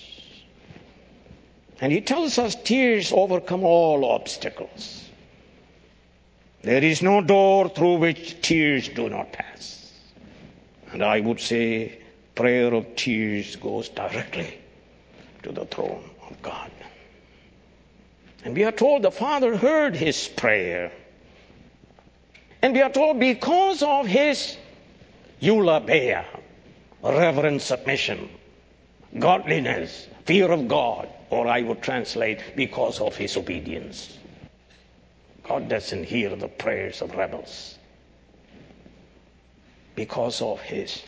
And 1.80 1.92
he 1.92 2.00
tells 2.00 2.38
us 2.38 2.54
tears 2.54 3.10
overcome 3.10 3.64
all 3.64 4.04
obstacles. 4.04 5.10
There 6.62 6.84
is 6.84 7.02
no 7.02 7.22
door 7.22 7.68
through 7.68 7.96
which 7.96 8.40
tears 8.40 8.88
do 8.88 9.08
not 9.10 9.32
pass. 9.32 9.92
And 10.92 11.02
I 11.02 11.18
would 11.18 11.40
say 11.40 11.98
prayer 12.36 12.72
of 12.72 12.94
tears 12.94 13.56
goes 13.56 13.88
directly 13.88 14.60
to 15.42 15.50
the 15.50 15.64
throne 15.64 16.08
of 16.30 16.40
God. 16.40 16.70
And 18.44 18.54
we 18.54 18.62
are 18.62 18.70
told 18.70 19.02
the 19.02 19.10
Father 19.10 19.56
heard 19.56 19.96
his 19.96 20.28
prayer. 20.28 20.92
And 22.64 22.72
we 22.72 22.80
are 22.80 22.88
told 22.88 23.20
because 23.20 23.82
of 23.82 24.06
his 24.06 24.56
eulabeia, 25.42 26.24
reverent 27.02 27.60
submission, 27.60 28.30
godliness, 29.18 30.08
fear 30.24 30.50
of 30.50 30.66
God, 30.66 31.06
or 31.28 31.46
I 31.46 31.60
would 31.60 31.82
translate 31.82 32.40
because 32.56 33.02
of 33.02 33.16
his 33.16 33.36
obedience. 33.36 34.16
God 35.42 35.68
doesn't 35.68 36.04
hear 36.04 36.34
the 36.34 36.48
prayers 36.48 37.02
of 37.02 37.14
rebels 37.14 37.76
because 39.94 40.40
of 40.40 40.58
his 40.62 41.02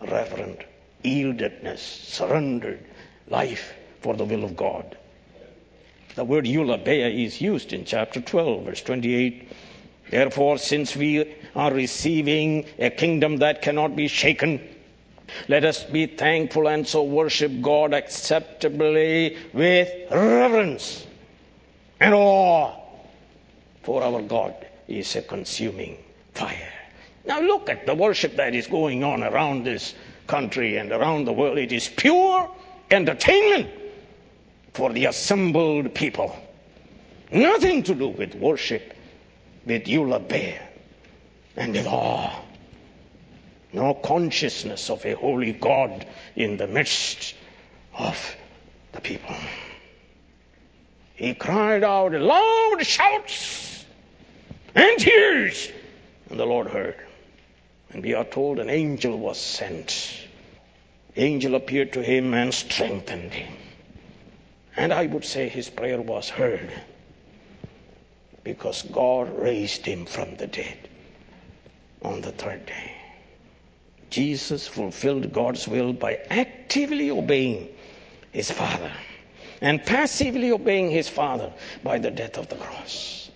reverent 0.00 0.62
yieldedness, 1.04 1.80
surrendered 1.80 2.82
life 3.28 3.74
for 4.00 4.14
the 4.14 4.24
will 4.24 4.44
of 4.44 4.56
God. 4.56 4.96
The 6.14 6.24
word 6.24 6.46
eulabeia 6.46 7.14
is 7.26 7.42
used 7.42 7.74
in 7.74 7.84
chapter 7.84 8.22
12, 8.22 8.64
verse 8.64 8.80
28. 8.80 9.50
Therefore, 10.10 10.58
since 10.58 10.96
we 10.96 11.34
are 11.54 11.72
receiving 11.72 12.66
a 12.78 12.90
kingdom 12.90 13.38
that 13.38 13.62
cannot 13.62 13.96
be 13.96 14.08
shaken, 14.08 14.60
let 15.48 15.64
us 15.64 15.82
be 15.84 16.06
thankful 16.06 16.68
and 16.68 16.86
so 16.86 17.02
worship 17.02 17.52
God 17.60 17.92
acceptably 17.92 19.36
with 19.52 19.90
reverence 20.10 21.06
and 22.00 22.14
awe 22.14 22.72
for 23.82 24.02
our 24.02 24.22
God 24.22 24.54
is 24.88 25.16
a 25.16 25.22
consuming 25.22 25.96
fire. 26.34 26.72
Now 27.24 27.40
look 27.40 27.68
at 27.68 27.86
the 27.86 27.94
worship 27.94 28.36
that 28.36 28.54
is 28.54 28.66
going 28.66 29.02
on 29.02 29.24
around 29.24 29.64
this 29.64 29.94
country 30.26 30.76
and 30.76 30.92
around 30.92 31.24
the 31.24 31.32
world. 31.32 31.58
It 31.58 31.72
is 31.72 31.88
pure 31.88 32.50
entertainment 32.90 33.68
for 34.74 34.92
the 34.92 35.06
assembled 35.06 35.94
people. 35.94 36.36
Nothing 37.32 37.82
to 37.84 37.94
do 37.94 38.08
with 38.08 38.34
worship, 38.36 38.94
with 39.66 39.84
eulabeia 39.84 40.62
and 41.56 41.74
with 41.74 41.86
awe. 41.86 42.42
No 43.72 43.94
consciousness 43.94 44.88
of 44.88 45.04
a 45.04 45.14
holy 45.14 45.52
God 45.52 46.06
in 46.36 46.56
the 46.56 46.68
midst 46.68 47.34
of 47.98 48.36
the 48.92 49.00
people. 49.00 49.34
He 51.14 51.34
cried 51.34 51.82
out 51.82 52.12
loud 52.12 52.86
shouts 52.86 53.84
and 54.74 54.98
tears. 54.98 55.70
And 56.30 56.38
the 56.38 56.46
Lord 56.46 56.68
heard. 56.68 56.96
And 57.90 58.02
we 58.02 58.14
are 58.14 58.24
told 58.24 58.58
an 58.58 58.70
angel 58.70 59.18
was 59.18 59.38
sent. 59.38 60.26
Angel 61.16 61.54
appeared 61.54 61.92
to 61.94 62.02
him 62.02 62.34
and 62.34 62.52
strengthened 62.52 63.32
him. 63.32 63.52
And 64.76 64.92
I 64.92 65.06
would 65.06 65.24
say 65.24 65.48
his 65.48 65.70
prayer 65.70 66.00
was 66.00 66.28
heard 66.28 66.70
because 68.46 68.82
God 68.92 69.36
raised 69.40 69.84
him 69.84 70.06
from 70.06 70.36
the 70.36 70.46
dead 70.46 70.88
on 72.02 72.20
the 72.20 72.30
third 72.30 72.64
day. 72.64 72.92
Jesus 74.08 74.68
fulfilled 74.68 75.32
God's 75.32 75.66
will 75.66 75.92
by 75.92 76.20
actively 76.30 77.10
obeying 77.10 77.68
his 78.30 78.48
Father 78.48 78.92
and 79.60 79.84
passively 79.84 80.52
obeying 80.52 80.92
his 80.92 81.08
Father 81.08 81.52
by 81.82 81.98
the 81.98 82.12
death 82.12 82.38
of 82.38 82.48
the 82.48 82.54
cross. 82.54 83.32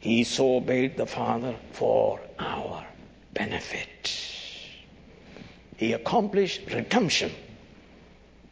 He 0.00 0.24
so 0.24 0.56
obeyed 0.56 0.96
the 0.96 1.06
Father 1.06 1.54
for 1.72 2.20
our 2.38 2.86
benefit. 3.34 4.10
He 5.76 5.92
accomplished 5.92 6.72
redemption 6.72 7.32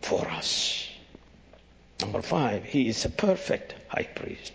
for 0.03 0.29
us. 0.29 0.91
Number 2.03 2.21
five, 2.21 2.65
he 2.65 2.89
is 2.89 3.07
a 3.07 3.09
perfect 3.09 3.75
high 3.89 4.11
priest 4.15 4.53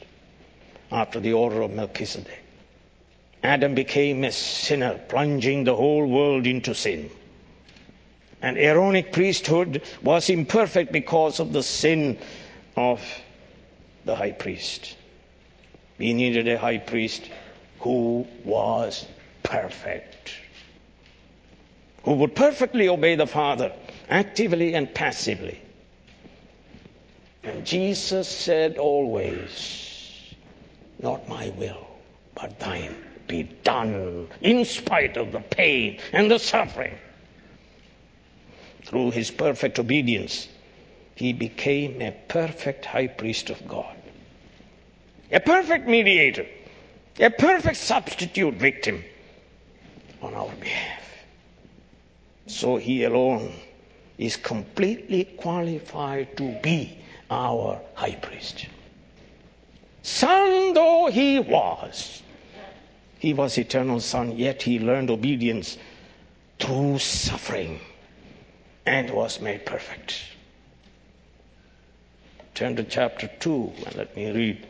after 0.91 1.19
the 1.19 1.34
order 1.34 1.62
of 1.62 1.71
Melchizedek. 1.71 2.39
Adam 3.43 3.76
became 3.76 4.23
a 4.23 4.32
sinner, 4.32 5.00
plunging 5.08 5.63
the 5.63 5.76
whole 5.76 6.06
world 6.08 6.47
into 6.47 6.73
sin. 6.73 7.10
And 8.41 8.58
Aaronic 8.58 9.12
priesthood 9.12 9.82
was 10.02 10.30
imperfect 10.30 10.91
because 10.91 11.39
of 11.39 11.54
the 11.54 11.63
sin 11.63 12.17
of 12.76 13.02
the 14.06 14.15
high 14.15 14.32
priest. 14.32 14.95
We 15.97 16.13
needed 16.13 16.47
a 16.47 16.58
high 16.58 16.78
priest 16.78 17.30
who 17.80 18.28
was 18.43 19.06
perfect, 19.43 20.34
who 22.04 22.13
would 22.13 22.36
perfectly 22.36 22.88
obey 22.89 23.15
the 23.15 23.28
Father, 23.28 23.71
actively 24.10 24.73
and 24.73 24.93
passively. 24.93 25.60
And 27.43 27.65
Jesus 27.65 28.28
said 28.28 28.78
always, 28.78 29.87
Not 31.00 31.28
my 31.28 31.50
will, 31.58 31.88
but 32.36 32.60
thine 32.60 32.96
be 33.28 33.44
done, 33.44 34.28
in 34.42 34.66
spite 34.66 35.18
of 35.18 35.32
the 35.32 35.42
pain 35.42 36.00
and 36.14 36.32
the 36.32 36.40
suffering. 36.40 36.98
Through 38.86 39.12
his 39.12 39.32
perfect 39.32 39.80
obedience, 39.80 40.48
he 41.16 41.34
became 41.34 42.02
a 42.02 42.12
perfect 42.28 42.86
high 42.86 43.08
priest 43.08 43.50
of 43.50 43.68
God 43.68 43.98
a 45.32 45.40
perfect 45.40 45.88
mediator, 45.88 46.46
a 47.20 47.30
perfect 47.30 47.78
substitute 47.78 48.54
victim 48.54 49.04
on 50.22 50.34
our 50.34 50.52
behalf. 50.60 51.04
So 52.48 52.78
he 52.78 53.04
alone 53.04 53.54
is 54.18 54.38
completely 54.38 55.26
qualified 55.26 56.38
to 56.38 56.58
be 56.62 56.98
our 57.30 57.82
high 57.94 58.16
priest. 58.16 58.68
Son 60.08 60.74
though 60.74 61.08
he 61.12 61.38
was, 61.38 62.24
he 63.20 63.34
was 63.34 63.58
eternal 63.58 64.00
son, 64.00 64.38
yet 64.38 64.62
he 64.62 64.80
learned 64.80 65.10
obedience 65.10 65.78
through 66.60 66.98
suffering 66.98 67.82
and 68.86 69.10
was 69.10 69.41
made 69.41 69.65
perfect. 69.65 70.24
Turn 72.56 72.78
to 72.78 72.86
chapter 72.86 73.30
2 73.41 73.74
and 73.86 73.96
let 73.96 74.15
me 74.15 74.32
read 74.32 74.65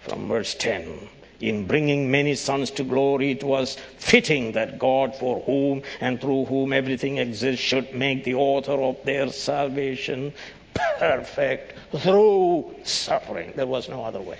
from 0.00 0.28
verse 0.28 0.54
10. 0.54 1.08
In 1.40 1.66
bringing 1.66 2.10
many 2.10 2.34
sons 2.34 2.70
to 2.72 2.84
glory, 2.84 3.30
it 3.30 3.42
was 3.42 3.78
fitting 3.96 4.52
that 4.52 4.78
God, 4.78 5.14
for 5.14 5.40
whom 5.40 5.82
and 6.00 6.20
through 6.20 6.44
whom 6.44 6.74
everything 6.74 7.16
exists, 7.16 7.64
should 7.64 7.94
make 7.94 8.24
the 8.24 8.34
author 8.34 8.72
of 8.82 9.02
their 9.04 9.30
salvation 9.30 10.34
perfect 10.74 11.74
through 11.96 12.74
suffering. 12.84 13.52
There 13.56 13.66
was 13.66 13.88
no 13.88 14.04
other 14.04 14.20
way. 14.20 14.38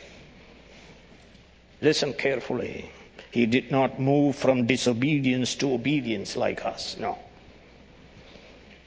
Listen 1.81 2.13
carefully. 2.13 2.91
He 3.31 3.47
did 3.47 3.71
not 3.71 4.01
move 4.01 4.37
from 4.37 4.67
disobedience 4.67 5.55
to 5.57 5.73
obedience 5.75 6.37
like 6.37 6.65
us. 6.65 6.97
No. 6.99 7.19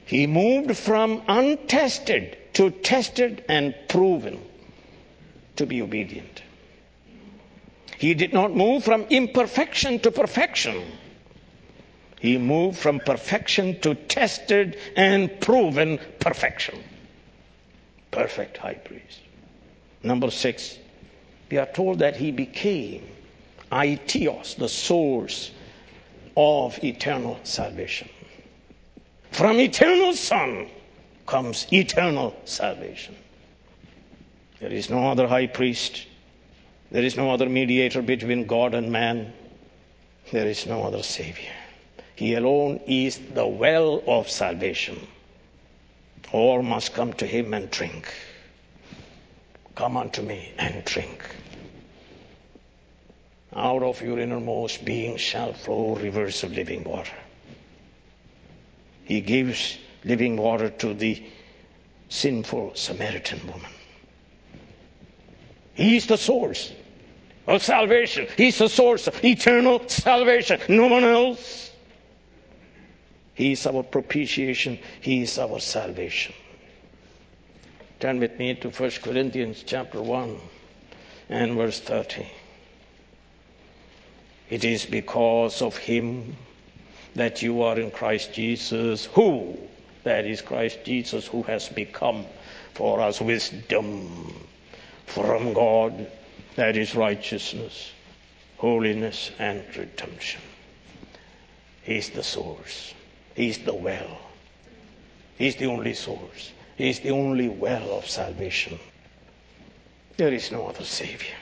He 0.04 0.26
moved 0.26 0.76
from 0.76 1.22
untested 1.28 2.36
to 2.54 2.70
tested 2.70 3.44
and 3.48 3.74
proven 3.88 4.40
to 5.56 5.66
be 5.66 5.80
obedient. 5.80 6.42
He 7.98 8.14
did 8.14 8.32
not 8.32 8.54
move 8.54 8.84
from 8.84 9.02
imperfection 9.10 10.00
to 10.00 10.10
perfection. 10.10 10.82
He 12.20 12.36
moved 12.36 12.78
from 12.78 13.00
perfection 13.00 13.80
to 13.80 13.94
tested 13.94 14.76
and 14.96 15.40
proven 15.40 15.98
perfection. 16.20 16.78
Perfect 18.12 18.56
high 18.56 18.74
priest. 18.74 19.18
Number 20.04 20.30
six, 20.30 20.78
we 21.50 21.58
are 21.58 21.66
told 21.66 21.98
that 21.98 22.16
he 22.16 22.30
became 22.30 23.04
Aitios, 23.72 24.54
the 24.56 24.68
source 24.68 25.50
of 26.36 26.82
eternal 26.84 27.40
salvation. 27.42 28.08
From 29.32 29.58
eternal 29.58 30.14
Son 30.14 30.68
comes 31.26 31.66
eternal 31.72 32.36
salvation. 32.44 33.16
There 34.60 34.70
is 34.70 34.88
no 34.88 35.08
other 35.08 35.26
high 35.26 35.48
priest 35.48 36.06
there 36.92 37.02
is 37.02 37.16
no 37.16 37.30
other 37.30 37.48
mediator 37.48 38.02
between 38.02 38.44
God 38.46 38.74
and 38.74 38.92
man. 38.92 39.32
There 40.30 40.46
is 40.46 40.66
no 40.66 40.82
other 40.82 41.02
Savior. 41.02 41.54
He 42.16 42.34
alone 42.34 42.80
is 42.86 43.18
the 43.32 43.46
well 43.46 44.02
of 44.06 44.28
salvation. 44.28 45.06
All 46.30 46.62
must 46.62 46.94
come 46.94 47.12
to 47.14 47.26
Him 47.26 47.52
and 47.52 47.70
drink. 47.70 48.12
Come 49.74 49.96
unto 49.96 50.22
me 50.22 50.52
and 50.58 50.84
drink. 50.84 51.22
Out 53.54 53.82
of 53.82 54.00
your 54.00 54.18
innermost 54.18 54.84
being 54.84 55.16
shall 55.16 55.52
flow 55.52 55.94
rivers 55.96 56.42
of 56.42 56.52
living 56.52 56.84
water. 56.84 57.12
He 59.04 59.20
gives 59.20 59.78
living 60.04 60.36
water 60.36 60.70
to 60.70 60.94
the 60.94 61.22
sinful 62.08 62.72
Samaritan 62.74 63.46
woman. 63.46 63.70
He 65.74 65.96
is 65.96 66.06
the 66.06 66.16
source 66.16 66.72
of 67.46 67.62
salvation. 67.62 68.26
He's 68.36 68.58
the 68.58 68.68
source 68.68 69.06
of 69.06 69.24
eternal 69.24 69.86
salvation. 69.88 70.60
No 70.68 70.86
one 70.86 71.04
else. 71.04 71.71
He 73.34 73.52
is 73.52 73.66
our 73.66 73.82
propitiation. 73.82 74.78
He 75.00 75.22
is 75.22 75.38
our 75.38 75.60
salvation. 75.60 76.34
Turn 78.00 78.18
with 78.18 78.38
me 78.38 78.54
to 78.56 78.68
1 78.68 78.90
Corinthians 79.02 79.62
chapter 79.64 80.02
1 80.02 80.36
and 81.28 81.56
verse 81.56 81.80
30. 81.80 82.26
It 84.50 84.64
is 84.64 84.84
because 84.84 85.62
of 85.62 85.76
him 85.76 86.36
that 87.14 87.42
you 87.42 87.62
are 87.62 87.78
in 87.78 87.90
Christ 87.90 88.32
Jesus, 88.32 89.06
who, 89.06 89.56
that 90.04 90.26
is 90.26 90.42
Christ 90.42 90.80
Jesus, 90.84 91.26
who 91.26 91.42
has 91.44 91.68
become 91.68 92.26
for 92.74 93.00
us 93.00 93.20
wisdom 93.20 94.34
from 95.06 95.52
God, 95.52 96.10
that 96.56 96.76
is 96.76 96.94
righteousness, 96.94 97.92
holiness, 98.58 99.30
and 99.38 99.62
redemption. 99.76 100.40
He 101.82 101.96
is 101.96 102.10
the 102.10 102.22
source. 102.22 102.94
He's 103.34 103.58
the 103.58 103.74
well. 103.74 104.18
He 105.38 105.46
is 105.48 105.56
the 105.56 105.66
only 105.66 105.94
source. 105.94 106.52
He 106.76 106.88
is 106.88 107.00
the 107.00 107.10
only 107.10 107.48
well 107.48 107.96
of 107.98 108.08
salvation. 108.08 108.78
There 110.16 110.32
is 110.32 110.52
no 110.52 110.66
other 110.66 110.84
Savior. 110.84 111.36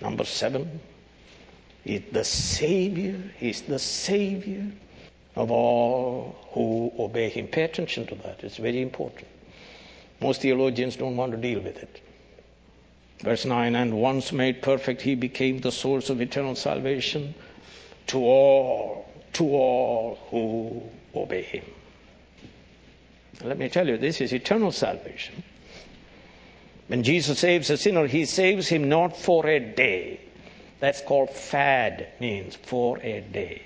Number 0.00 0.24
seven, 0.24 0.80
is 1.84 2.02
the 2.12 2.24
Savior, 2.24 3.20
is 3.40 3.62
the 3.62 3.78
Savior 3.78 4.66
of 5.36 5.50
all 5.50 6.36
who 6.50 6.92
obey 6.98 7.28
Him. 7.28 7.46
Pay 7.46 7.62
attention 7.62 8.06
to 8.06 8.14
that, 8.16 8.42
it's 8.42 8.56
very 8.56 8.82
important. 8.82 9.28
Most 10.20 10.40
theologians 10.42 10.96
don't 10.96 11.16
want 11.16 11.32
to 11.32 11.38
deal 11.38 11.60
with 11.60 11.76
it. 11.82 12.00
Verse 13.20 13.44
9, 13.44 13.74
and 13.74 13.94
once 13.94 14.32
made 14.32 14.60
perfect, 14.62 15.00
He 15.00 15.14
became 15.14 15.60
the 15.60 15.72
source 15.72 16.10
of 16.10 16.20
eternal 16.20 16.54
salvation 16.54 17.34
to 18.08 18.18
all, 18.18 19.08
to 19.34 19.44
all 19.44 20.18
who 20.30 20.82
obey 21.18 21.42
Him. 21.42 21.64
Let 23.44 23.58
me 23.58 23.68
tell 23.68 23.86
you, 23.86 23.96
this 23.96 24.20
is 24.20 24.32
eternal 24.32 24.72
salvation. 24.72 25.42
When 26.88 27.02
Jesus 27.02 27.38
saves 27.38 27.68
a 27.70 27.76
sinner, 27.76 28.06
He 28.06 28.24
saves 28.24 28.68
him 28.68 28.88
not 28.88 29.16
for 29.16 29.46
a 29.46 29.58
day. 29.60 30.20
That's 30.78 31.00
called 31.00 31.30
fad, 31.30 32.08
means 32.20 32.54
for 32.54 32.98
a 32.98 33.20
day. 33.20 33.62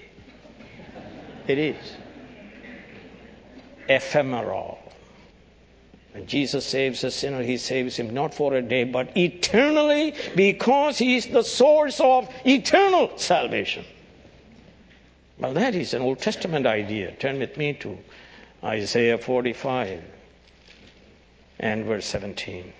It 1.46 1.59
is. 1.59 1.96
Ephemeral. 3.88 4.79
When 6.12 6.27
Jesus 6.27 6.66
saves 6.66 7.05
a 7.05 7.11
sinner, 7.11 7.42
he 7.42 7.57
saves 7.57 7.96
him 7.96 8.12
not 8.12 8.35
for 8.35 8.55
a 8.55 8.62
day, 8.62 8.85
but 8.85 9.16
eternally 9.16 10.14
because 10.35 10.99
he 10.99 11.16
is 11.16 11.27
the 11.27 11.42
source 11.42 12.01
of 12.01 12.29
eternal 12.44 13.16
salvation. 13.16 13.85
Well, 15.40 15.55
that 15.55 15.74
is 15.74 15.94
an 15.94 16.03
Old 16.03 16.18
Testament 16.18 16.66
idea. 16.66 17.12
Turn 17.12 17.38
with 17.38 17.57
me 17.57 17.72
to 17.81 17.96
Isaiah 18.62 19.16
45 19.16 20.03
and 21.59 21.87
verse 21.87 22.05
17. 22.05 22.70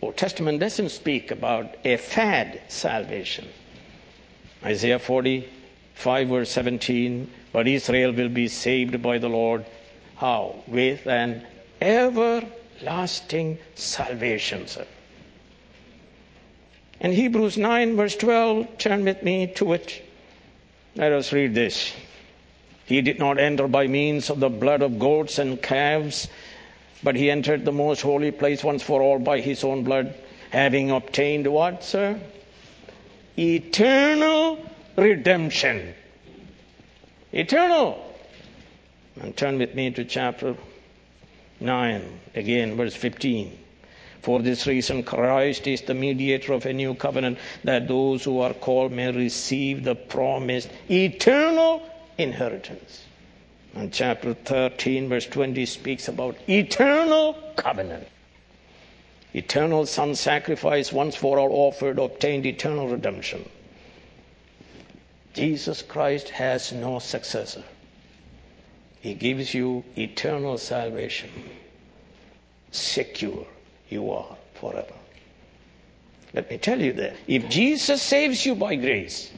Old 0.00 0.16
Testament 0.16 0.60
doesn't 0.60 0.88
speak 0.88 1.30
about 1.30 1.76
a 1.84 1.98
fad 1.98 2.62
salvation. 2.68 3.48
Isaiah 4.64 4.98
45 4.98 6.28
verse 6.28 6.50
17, 6.50 7.30
but 7.52 7.68
Israel 7.68 8.12
will 8.12 8.30
be 8.30 8.48
saved 8.48 9.02
by 9.02 9.18
the 9.18 9.28
Lord. 9.28 9.66
How? 10.16 10.62
With 10.66 11.06
an 11.06 11.46
everlasting 11.82 13.58
salvation, 13.74 14.66
sir. 14.68 14.86
And 16.98 17.12
Hebrews 17.12 17.58
9 17.58 17.94
verse 17.94 18.16
12, 18.16 18.78
turn 18.78 19.04
with 19.04 19.22
me 19.22 19.48
to 19.56 19.74
it. 19.74 20.02
Let 20.96 21.12
us 21.12 21.30
read 21.30 21.54
this. 21.54 21.92
He 22.86 23.02
did 23.02 23.18
not 23.18 23.38
enter 23.38 23.68
by 23.68 23.86
means 23.86 24.30
of 24.30 24.40
the 24.40 24.48
blood 24.48 24.80
of 24.80 24.98
goats 24.98 25.38
and 25.38 25.60
calves, 25.60 26.28
but 27.02 27.16
he 27.16 27.30
entered 27.30 27.64
the 27.64 27.72
most 27.72 28.00
holy 28.00 28.30
place 28.30 28.64
once 28.64 28.82
for 28.82 29.02
all 29.02 29.18
by 29.18 29.40
his 29.40 29.62
own 29.62 29.84
blood, 29.84 30.14
having 30.50 30.90
obtained 30.90 31.46
what, 31.46 31.84
sir? 31.84 32.18
Eternal 33.38 34.64
redemption. 34.96 35.94
Eternal. 37.30 38.02
And 39.20 39.36
turn 39.36 39.58
with 39.58 39.74
me 39.74 39.90
to 39.90 40.04
chapter 40.04 40.56
9, 41.60 42.20
again, 42.34 42.76
verse 42.76 42.94
15. 42.94 43.65
For 44.26 44.42
this 44.42 44.66
reason, 44.66 45.04
Christ 45.04 45.68
is 45.68 45.82
the 45.82 45.94
mediator 45.94 46.52
of 46.52 46.66
a 46.66 46.72
new 46.72 46.94
covenant, 46.94 47.38
that 47.62 47.86
those 47.86 48.24
who 48.24 48.40
are 48.40 48.54
called 48.54 48.90
may 48.90 49.12
receive 49.12 49.84
the 49.84 49.94
promised 49.94 50.68
eternal 50.90 51.88
inheritance. 52.18 53.04
And 53.76 53.92
chapter 53.92 54.34
13, 54.34 55.08
verse 55.08 55.26
20 55.26 55.64
speaks 55.66 56.08
about 56.08 56.36
eternal 56.48 57.34
covenant. 57.54 58.08
Eternal 59.32 59.86
Son 59.86 60.16
sacrifice 60.16 60.92
once 60.92 61.14
for 61.14 61.38
all 61.38 61.68
offered 61.68 62.00
obtained 62.00 62.46
eternal 62.46 62.88
redemption. 62.88 63.48
Jesus 65.34 65.82
Christ 65.82 66.30
has 66.30 66.72
no 66.72 66.98
successor. 66.98 67.62
He 69.00 69.14
gives 69.14 69.54
you 69.54 69.84
eternal 69.96 70.58
salvation. 70.58 71.30
Secure 72.72 73.46
you 73.88 74.10
are 74.10 74.36
forever. 74.54 74.94
Let 76.34 76.50
me 76.50 76.58
tell 76.58 76.80
you 76.80 76.92
that 76.94 77.16
if 77.26 77.48
Jesus 77.48 78.02
saves 78.02 78.44
you 78.44 78.54
by 78.54 78.76
grace, 78.76 79.30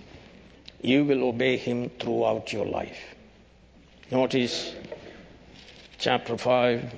you 0.81 1.05
will 1.05 1.25
obey 1.25 1.57
him 1.57 1.91
throughout 2.01 2.53
your 2.53 2.67
life. 2.67 2.99
Notice 4.11 4.75
chapter 5.99 6.37
5 6.37 6.95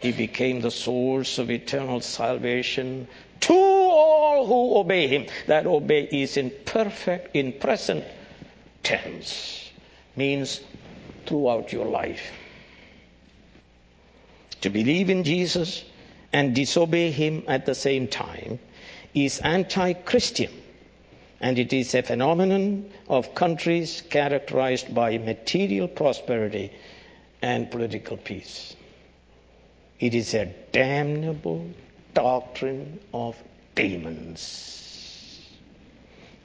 he 0.00 0.12
became 0.12 0.60
the 0.60 0.70
source 0.70 1.38
of 1.38 1.50
eternal 1.50 2.00
salvation 2.00 3.08
to 3.40 3.54
all 3.54 4.46
who 4.46 4.76
obey 4.76 5.06
him. 5.06 5.26
That 5.46 5.66
obey 5.66 6.08
is 6.12 6.36
in 6.36 6.52
perfect, 6.66 7.34
in 7.34 7.52
present 7.52 8.04
tense, 8.82 9.70
means 10.14 10.60
throughout 11.24 11.72
your 11.72 11.86
life. 11.86 12.32
To 14.60 14.68
believe 14.68 15.08
in 15.08 15.24
Jesus 15.24 15.84
and 16.34 16.52
disobey 16.52 17.12
him 17.12 17.44
at 17.46 17.64
the 17.64 17.74
same 17.76 18.08
time 18.08 18.58
is 19.14 19.38
anti 19.38 19.92
Christian 19.92 20.50
and 21.40 21.58
it 21.60 21.72
is 21.72 21.94
a 21.94 22.02
phenomenon 22.02 22.90
of 23.08 23.34
countries 23.36 24.02
characterized 24.10 24.92
by 24.92 25.16
material 25.16 25.86
prosperity 25.86 26.72
and 27.40 27.70
political 27.70 28.16
peace. 28.16 28.74
It 30.00 30.14
is 30.14 30.34
a 30.34 30.52
damnable 30.72 31.70
doctrine 32.14 32.98
of 33.12 33.36
demons. 33.76 35.46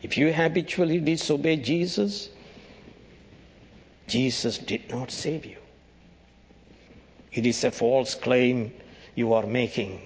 If 0.04 0.18
you 0.18 0.32
habitually 0.32 1.00
disobey 1.00 1.58
Jesus, 1.58 2.30
Jesus 4.08 4.60
did 4.60 4.88
not 4.92 5.10
save 5.10 5.46
you. 5.46 5.58
It 7.34 7.48
is 7.48 7.64
a 7.64 7.72
false 7.72 8.14
claim 8.14 8.72
you 9.20 9.34
are 9.34 9.46
making. 9.46 10.00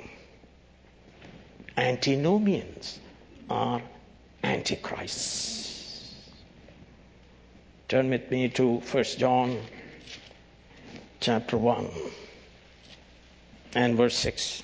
Antinomians 1.77 2.99
are 3.47 3.79
antichrists. 4.43 6.15
Turn 7.87 8.09
with 8.09 8.31
me 8.31 8.49
to 8.49 8.77
1 8.79 9.03
John 9.19 9.59
chapter 11.19 11.57
1 11.57 11.89
and 13.75 13.95
verse 13.95 14.15
6. 14.15 14.63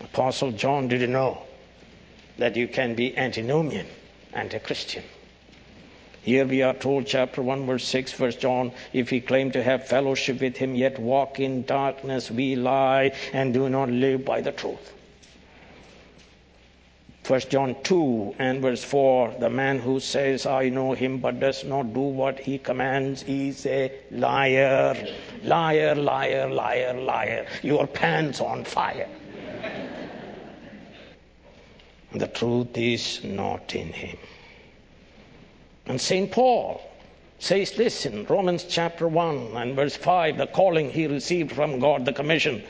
Apostle 0.00 0.50
John 0.50 0.88
didn't 0.88 1.12
know 1.12 1.38
that 2.38 2.56
you 2.56 2.66
can 2.66 2.96
be 2.96 3.16
antinomian, 3.16 3.86
anti-Christian. 4.32 5.04
Here 6.24 6.46
we 6.46 6.62
are 6.62 6.72
told, 6.72 7.06
chapter 7.06 7.42
1, 7.42 7.66
verse 7.66 7.84
6, 7.84 8.12
First 8.12 8.40
John, 8.40 8.72
if 8.94 9.10
we 9.10 9.20
claim 9.20 9.50
to 9.50 9.62
have 9.62 9.86
fellowship 9.86 10.40
with 10.40 10.56
him, 10.56 10.74
yet 10.74 10.98
walk 10.98 11.38
in 11.38 11.64
darkness, 11.64 12.30
we 12.30 12.56
lie 12.56 13.12
and 13.34 13.52
do 13.52 13.68
not 13.68 13.90
live 13.90 14.24
by 14.24 14.40
the 14.40 14.50
truth. 14.50 14.94
1 17.26 17.40
John 17.50 17.76
2 17.82 18.36
and 18.38 18.62
verse 18.62 18.82
4 18.82 19.34
The 19.38 19.50
man 19.50 19.78
who 19.78 20.00
says, 20.00 20.46
I 20.46 20.70
know 20.70 20.94
him, 20.94 21.18
but 21.18 21.40
does 21.40 21.62
not 21.62 21.92
do 21.92 22.00
what 22.00 22.40
he 22.40 22.56
commands 22.56 23.22
is 23.24 23.66
a 23.66 23.92
liar. 24.10 24.96
Liar, 25.42 25.94
liar, 25.94 26.48
liar, 26.48 26.94
liar. 26.94 27.46
Your 27.62 27.86
pants 27.86 28.40
on 28.40 28.64
fire. 28.64 29.08
the 32.14 32.28
truth 32.28 32.78
is 32.78 33.22
not 33.22 33.74
in 33.74 33.92
him. 33.92 34.16
And 35.86 36.00
St. 36.00 36.30
Paul 36.30 36.80
says 37.38 37.72
this 37.72 38.06
in 38.06 38.24
Romans 38.24 38.64
chapter 38.64 39.06
1 39.06 39.56
and 39.56 39.76
verse 39.76 39.96
5 39.96 40.38
the 40.38 40.46
calling 40.46 40.90
he 40.90 41.06
received 41.06 41.52
from 41.52 41.78
God, 41.78 42.04
the 42.04 42.12
commission. 42.12 42.62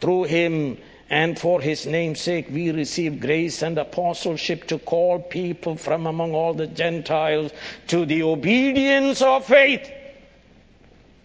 Through 0.00 0.24
him 0.24 0.78
and 1.10 1.38
for 1.38 1.60
his 1.60 1.86
name's 1.86 2.20
sake, 2.20 2.46
we 2.50 2.70
receive 2.70 3.20
grace 3.20 3.62
and 3.62 3.76
apostleship 3.78 4.66
to 4.68 4.78
call 4.78 5.18
people 5.18 5.76
from 5.76 6.06
among 6.06 6.34
all 6.34 6.54
the 6.54 6.66
Gentiles 6.68 7.52
to 7.88 8.06
the 8.06 8.22
obedience 8.22 9.20
of 9.22 9.44
faith. 9.44 9.90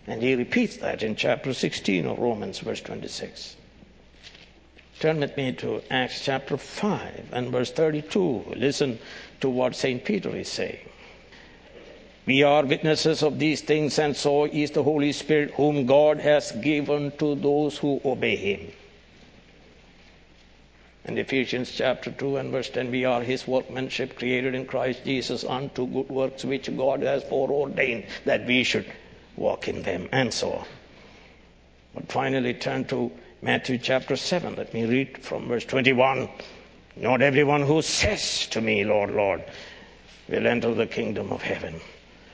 And 0.07 0.21
he 0.21 0.35
repeats 0.35 0.77
that 0.77 1.03
in 1.03 1.15
chapter 1.15 1.53
16 1.53 2.05
of 2.05 2.17
Romans, 2.17 2.59
verse 2.59 2.81
26. 2.81 3.55
Turn 4.99 5.19
with 5.19 5.37
me 5.37 5.51
to 5.53 5.83
Acts 5.91 6.25
chapter 6.25 6.57
5 6.57 7.29
and 7.31 7.51
verse 7.51 7.71
32. 7.71 8.55
Listen 8.55 8.97
to 9.41 9.49
what 9.49 9.75
St. 9.75 10.03
Peter 10.03 10.35
is 10.35 10.49
saying. 10.49 10.79
We 12.27 12.43
are 12.43 12.65
witnesses 12.65 13.23
of 13.23 13.39
these 13.39 13.61
things, 13.61 13.97
and 13.97 14.13
so 14.13 14.43
is 14.43 14.71
the 14.71 14.83
Holy 14.83 15.13
Spirit, 15.13 15.51
whom 15.51 15.85
God 15.85 16.19
has 16.19 16.51
given 16.51 17.11
to 17.19 17.35
those 17.35 17.77
who 17.77 18.01
obey 18.03 18.35
Him. 18.35 18.69
In 21.05 21.17
Ephesians 21.17 21.71
chapter 21.71 22.11
2 22.11 22.35
and 22.35 22.51
verse 22.51 22.69
10, 22.69 22.91
we 22.91 23.05
are 23.05 23.21
His 23.21 23.47
workmanship 23.47 24.17
created 24.17 24.55
in 24.55 24.65
Christ 24.65 25.05
Jesus 25.05 25.45
unto 25.45 25.87
good 25.87 26.09
works 26.09 26.43
which 26.43 26.75
God 26.75 27.01
has 27.01 27.23
foreordained 27.23 28.03
that 28.25 28.45
we 28.45 28.65
should 28.65 28.91
walk 29.37 29.69
in 29.69 29.83
them, 29.83 30.09
and 30.11 30.33
so 30.33 30.51
on. 30.51 30.65
But 31.95 32.11
finally, 32.11 32.53
turn 32.55 32.83
to 32.85 33.09
Matthew 33.41 33.77
chapter 33.77 34.17
7. 34.17 34.57
Let 34.57 34.73
me 34.73 34.85
read 34.85 35.19
from 35.19 35.47
verse 35.47 35.63
21. 35.63 36.27
Not 36.97 37.21
everyone 37.21 37.61
who 37.61 37.81
says 37.81 38.47
to 38.47 38.59
me, 38.59 38.83
Lord, 38.83 39.11
Lord, 39.11 39.45
will 40.27 40.45
enter 40.45 40.73
the 40.73 40.87
kingdom 40.87 41.31
of 41.31 41.41
heaven 41.41 41.79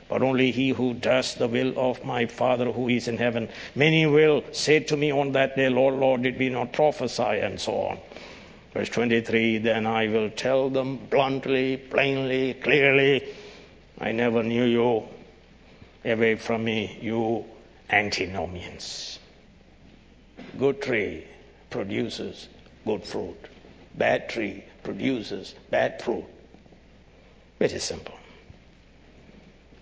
but 0.10 0.22
only 0.22 0.52
he 0.52 0.70
who 0.70 0.94
does 0.94 1.36
the 1.36 1.48
will 1.48 1.74
of 1.78 2.04
my 2.04 2.26
Father 2.26 2.72
who 2.72 2.90
is 2.90 3.08
in 3.08 3.18
heaven. 3.18 3.50
Many 3.76 4.06
will 4.06 4.44
say 4.52 4.80
to 4.80 4.98
me 4.98 5.12
on 5.12 5.32
that 5.34 5.56
day, 5.56 5.70
Lord, 5.70 5.96
Lord, 5.96 6.24
did 6.24 6.38
we 6.38 6.50
not 6.50 6.74
prophesy? 6.74 7.24
And 7.24 7.60
so 7.60 7.74
on. 7.74 7.98
Verse 8.74 8.90
23 8.90 9.60
Then 9.60 9.86
I 9.86 10.08
will 10.08 10.30
tell 10.30 10.70
them 10.70 10.98
bluntly, 11.10 11.78
plainly, 11.78 12.56
clearly, 12.56 13.34
I 14.00 14.12
never 14.12 14.44
knew 14.44 14.66
you. 14.66 15.04
Away 16.06 16.36
from 16.36 16.66
me, 16.66 16.98
you 17.02 17.46
antinomians. 17.90 19.20
Good 20.60 20.82
tree 20.82 21.26
produces 21.70 22.50
good 22.86 23.04
fruit, 23.04 23.38
bad 23.96 24.30
tree 24.30 24.64
produces 24.84 25.56
bad 25.70 26.02
fruit. 26.02 26.26
Very 27.60 27.80
simple. 27.80 28.16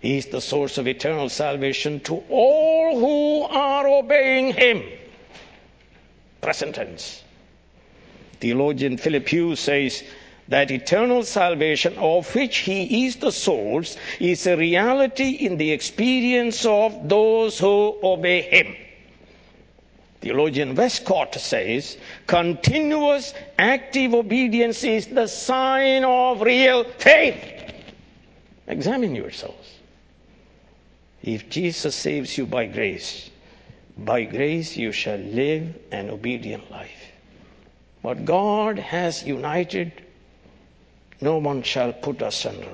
He 0.01 0.17
is 0.17 0.25
the 0.25 0.41
source 0.41 0.79
of 0.79 0.87
eternal 0.87 1.29
salvation 1.29 1.99
to 2.01 2.23
all 2.27 2.99
who 2.99 3.43
are 3.43 3.87
obeying 3.87 4.51
Him. 4.51 4.83
Present 6.41 6.73
tense. 6.73 7.23
Theologian 8.39 8.97
Philip 8.97 9.27
Hughes 9.27 9.59
says 9.59 10.03
that 10.47 10.71
eternal 10.71 11.21
salvation, 11.21 11.95
of 11.99 12.33
which 12.33 12.57
He 12.57 13.05
is 13.05 13.17
the 13.17 13.31
source, 13.31 13.95
is 14.19 14.47
a 14.47 14.57
reality 14.57 15.29
in 15.29 15.57
the 15.57 15.71
experience 15.71 16.65
of 16.65 17.07
those 17.07 17.59
who 17.59 17.95
obey 18.01 18.41
Him. 18.41 18.75
Theologian 20.21 20.73
Westcott 20.73 21.35
says, 21.35 21.95
continuous 22.25 23.35
active 23.59 24.15
obedience 24.15 24.83
is 24.83 25.05
the 25.05 25.27
sign 25.27 26.03
of 26.03 26.41
real 26.41 26.85
faith. 26.85 27.39
Examine 28.67 29.15
yourselves. 29.15 29.77
If 31.23 31.49
Jesus 31.49 31.95
saves 31.95 32.37
you 32.37 32.45
by 32.45 32.65
grace, 32.65 33.29
by 33.97 34.23
grace 34.23 34.75
you 34.75 34.91
shall 34.91 35.19
live 35.19 35.75
an 35.91 36.09
obedient 36.09 36.69
life. 36.71 37.11
What 38.01 38.25
God 38.25 38.79
has 38.79 39.23
united, 39.23 39.91
no 41.19 41.37
one 41.37 41.61
shall 41.61 41.93
put 41.93 42.21
asunder. 42.21 42.73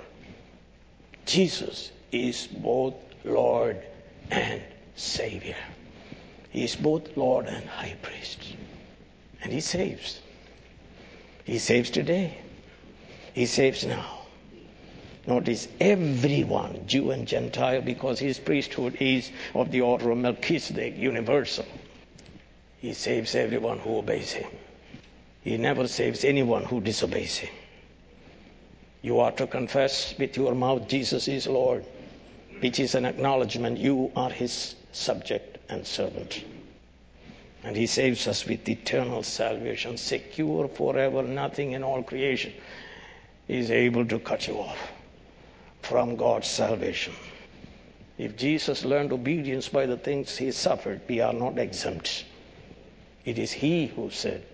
Jesus 1.26 1.92
is 2.14 2.48
both 2.48 2.94
Lord 3.26 3.82
and 4.32 4.62
Savior. 4.96 5.58
He 6.50 6.64
is 6.64 6.76
both 6.76 7.18
Lord 7.18 7.48
and 7.48 7.66
High 7.66 7.98
Priest. 8.02 8.56
And 9.44 9.52
He 9.52 9.60
saves. 9.60 10.22
He 11.44 11.60
saves 11.60 11.90
today. 11.90 12.38
He 13.34 13.46
saves 13.46 13.86
now. 13.86 14.17
Notice 15.28 15.68
everyone, 15.82 16.88
Jew 16.88 17.12
and 17.12 17.28
Gentile, 17.28 17.82
because 17.82 18.18
his 18.18 18.40
priesthood 18.40 18.96
is 19.02 19.30
of 19.54 19.72
the 19.72 19.82
order 19.82 20.12
of 20.12 20.18
Melchizedek, 20.20 20.98
universal. 20.98 21.66
He 22.80 22.94
saves 22.94 23.36
everyone 23.36 23.80
who 23.80 23.98
obeys 23.98 24.32
him. 24.32 24.50
He 25.44 25.58
never 25.58 25.86
saves 25.90 26.24
anyone 26.24 26.64
who 26.64 26.80
disobeys 26.80 27.40
him. 27.40 27.54
You 29.02 29.20
are 29.20 29.34
to 29.34 29.48
confess 29.48 30.18
with 30.18 30.38
your 30.38 30.56
mouth 30.56 30.88
Jesus 30.88 31.28
is 31.28 31.46
Lord, 31.46 31.84
which 32.62 32.80
is 32.80 32.96
an 32.96 33.04
acknowledgement 33.04 33.80
you 33.80 34.14
are 34.16 34.30
his 34.30 34.76
subject 34.94 35.58
and 35.68 35.86
servant. 35.86 36.42
And 37.66 37.76
he 37.76 37.86
saves 37.86 38.28
us 38.30 38.46
with 38.46 38.70
eternal 38.70 39.24
salvation, 39.24 39.98
secure 39.98 40.70
forever. 40.70 41.22
Nothing 41.22 41.74
in 41.74 41.84
all 41.84 42.02
creation 42.02 42.54
is 43.50 43.70
able 43.72 44.06
to 44.06 44.20
cut 44.20 44.48
you 44.48 44.60
off 44.60 44.94
from 45.82 46.16
God's 46.16 46.48
salvation. 46.48 47.14
If 48.18 48.36
Jesus 48.36 48.84
learned 48.84 49.14
obedience 49.14 49.70
by 49.70 49.86
the 49.86 49.98
things 49.98 50.38
he 50.38 50.52
suffered, 50.52 51.02
we 51.08 51.20
are 51.22 51.34
not 51.34 51.60
exempt. 51.60 52.26
It 53.26 53.38
is 53.38 53.52
he 53.52 53.88
who 53.88 54.10
said, 54.10 54.46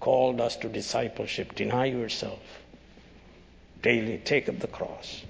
called 0.00 0.40
us 0.40 0.56
to 0.56 0.68
discipleship, 0.68 1.54
deny 1.54 1.86
yourself, 1.86 2.40
daily 3.82 4.18
take 4.24 4.48
up 4.48 4.58
the 4.58 4.68
cross, 4.68 5.22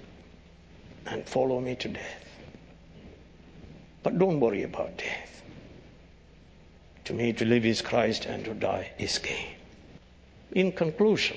and 1.06 1.26
follow 1.26 1.60
me 1.60 1.74
to 1.76 1.88
death. 1.88 2.24
But 4.02 4.18
don't 4.18 4.40
worry 4.40 4.62
about 4.62 4.96
death. 4.96 5.42
To 7.06 7.12
me, 7.12 7.32
to 7.32 7.44
live 7.44 7.66
is 7.66 7.82
Christ, 7.82 8.26
and 8.26 8.44
to 8.44 8.54
die 8.54 8.92
is 8.98 9.18
gain. 9.18 9.56
In 10.52 10.70
conclusion, 10.70 11.36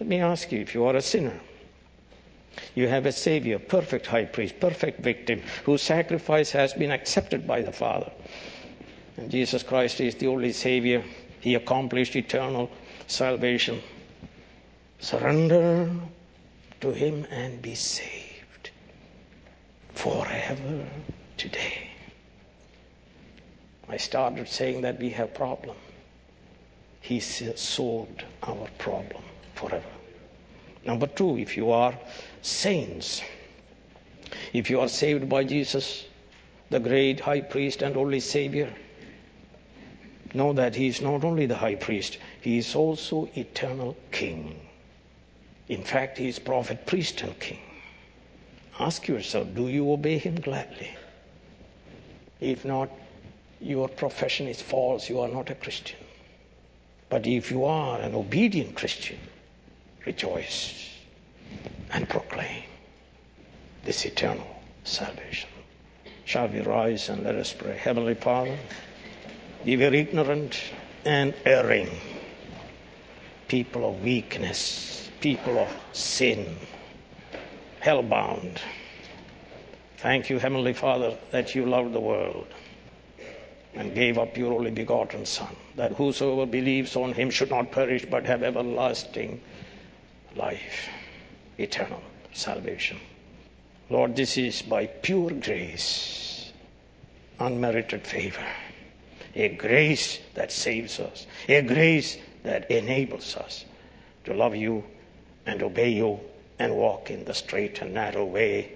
let 0.00 0.08
me 0.08 0.20
ask 0.20 0.50
you 0.50 0.60
if 0.60 0.74
you 0.74 0.84
are 0.84 0.96
a 0.96 1.02
sinner, 1.02 1.40
you 2.74 2.88
have 2.88 3.06
a 3.06 3.12
Savior, 3.12 3.58
perfect 3.58 4.06
high 4.06 4.24
priest, 4.24 4.60
perfect 4.60 5.00
victim, 5.00 5.42
whose 5.64 5.82
sacrifice 5.82 6.50
has 6.52 6.72
been 6.72 6.90
accepted 6.90 7.46
by 7.46 7.62
the 7.62 7.72
Father. 7.72 8.10
And 9.16 9.30
Jesus 9.30 9.62
Christ 9.62 10.00
is 10.00 10.14
the 10.14 10.28
only 10.28 10.52
Savior. 10.52 11.02
He 11.40 11.54
accomplished 11.54 12.16
eternal 12.16 12.70
salvation. 13.06 13.80
Surrender 15.00 15.90
to 16.80 16.92
Him 16.92 17.26
and 17.30 17.60
be 17.60 17.74
saved 17.74 18.70
forever 19.94 20.86
today. 21.36 21.88
I 23.88 23.96
started 23.96 24.48
saying 24.48 24.82
that 24.82 25.00
we 25.00 25.10
have 25.10 25.32
problem. 25.34 25.76
He 27.00 27.20
solved 27.20 28.24
our 28.42 28.68
problem 28.78 29.22
forever. 29.54 29.88
Number 30.84 31.06
two, 31.06 31.38
if 31.38 31.56
you 31.56 31.70
are 31.70 31.98
saints, 32.42 33.22
if 34.52 34.70
you 34.70 34.80
are 34.80 34.88
saved 34.88 35.28
by 35.28 35.44
Jesus, 35.44 36.06
the 36.70 36.80
great 36.80 37.20
high 37.20 37.40
priest 37.40 37.82
and 37.82 37.96
only 37.96 38.20
Savior, 38.20 38.72
know 40.34 40.52
that 40.52 40.74
He 40.74 40.88
is 40.88 41.00
not 41.00 41.24
only 41.24 41.46
the 41.46 41.56
high 41.56 41.74
priest, 41.74 42.18
He 42.40 42.58
is 42.58 42.74
also 42.74 43.28
eternal 43.34 43.96
King. 44.12 44.60
In 45.68 45.82
fact, 45.82 46.18
He 46.18 46.28
is 46.28 46.38
prophet, 46.38 46.86
priest, 46.86 47.22
and 47.22 47.38
king. 47.38 47.60
Ask 48.78 49.08
yourself 49.08 49.54
do 49.54 49.68
you 49.68 49.90
obey 49.90 50.18
Him 50.18 50.36
gladly? 50.36 50.94
If 52.40 52.64
not, 52.64 52.90
your 53.60 53.88
profession 53.88 54.46
is 54.46 54.62
false, 54.62 55.08
you 55.08 55.20
are 55.20 55.28
not 55.28 55.50
a 55.50 55.54
Christian. 55.54 55.98
But 57.08 57.26
if 57.26 57.50
you 57.50 57.64
are 57.64 58.00
an 58.00 58.14
obedient 58.14 58.76
Christian, 58.76 59.18
rejoice 60.04 60.87
and 61.92 62.08
proclaim 62.08 62.64
this 63.84 64.04
eternal 64.04 64.46
salvation. 64.84 65.48
Shall 66.24 66.48
we 66.48 66.60
rise 66.60 67.08
and 67.08 67.24
let 67.24 67.34
us 67.36 67.52
pray? 67.52 67.76
Heavenly 67.76 68.14
Father, 68.14 68.58
we 69.64 69.76
were 69.76 69.94
ignorant 69.94 70.60
and 71.04 71.34
erring, 71.44 71.88
people 73.48 73.88
of 73.88 74.02
weakness, 74.02 75.10
people 75.20 75.58
of 75.58 75.68
sin, 75.92 76.56
hellbound. 77.80 78.58
Thank 79.98 80.30
you, 80.30 80.38
Heavenly 80.38 80.74
Father, 80.74 81.16
that 81.30 81.54
you 81.54 81.64
loved 81.66 81.92
the 81.92 82.00
world 82.00 82.46
and 83.74 83.94
gave 83.94 84.18
up 84.18 84.36
your 84.36 84.52
only 84.52 84.70
begotten 84.70 85.24
Son, 85.24 85.54
that 85.76 85.92
whosoever 85.92 86.46
believes 86.46 86.96
on 86.96 87.12
him 87.12 87.30
should 87.30 87.50
not 87.50 87.70
perish 87.70 88.04
but 88.04 88.26
have 88.26 88.42
everlasting 88.42 89.40
life, 90.36 90.88
eternal 91.58 92.00
salvation. 92.32 92.98
Lord, 93.90 94.16
this 94.16 94.36
is 94.36 94.62
by 94.62 94.86
pure 94.86 95.30
grace, 95.30 96.52
unmerited 97.40 98.06
favor, 98.06 98.46
a 99.34 99.48
grace 99.48 100.20
that 100.34 100.52
saves 100.52 101.00
us, 101.00 101.26
a 101.48 101.62
grace 101.62 102.18
that 102.42 102.70
enables 102.70 103.36
us 103.36 103.64
to 104.24 104.34
love 104.34 104.54
you 104.54 104.84
and 105.46 105.62
obey 105.62 105.90
you 105.90 106.20
and 106.58 106.74
walk 106.76 107.10
in 107.10 107.24
the 107.24 107.34
straight 107.34 107.80
and 107.80 107.94
narrow 107.94 108.24
way 108.24 108.72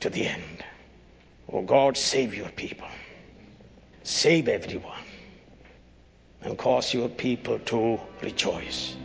to 0.00 0.08
the 0.10 0.26
end. 0.26 0.64
Oh 1.52 1.62
God, 1.62 1.96
save 1.96 2.34
your 2.34 2.48
people. 2.50 2.88
Save 4.04 4.48
everyone. 4.48 5.04
And 6.42 6.58
cause 6.58 6.92
your 6.92 7.08
people 7.08 7.58
to 7.60 8.00
rejoice 8.20 8.96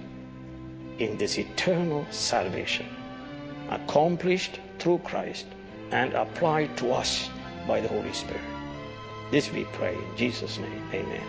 in 0.98 1.18
this 1.18 1.38
eternal 1.38 2.06
salvation 2.10 2.88
accomplished 3.70 4.60
through 4.80 5.00
Christ 5.00 5.46
and 5.92 6.14
applied 6.14 6.76
to 6.78 6.92
us 6.92 7.30
by 7.68 7.82
the 7.82 7.88
Holy 7.88 8.14
Spirit. 8.14 8.42
This 9.32 9.52
we 9.52 9.66
pray 9.74 9.94
in 9.94 10.18
Jesus' 10.18 10.58
name. 10.58 10.84
Amen. 10.94 11.24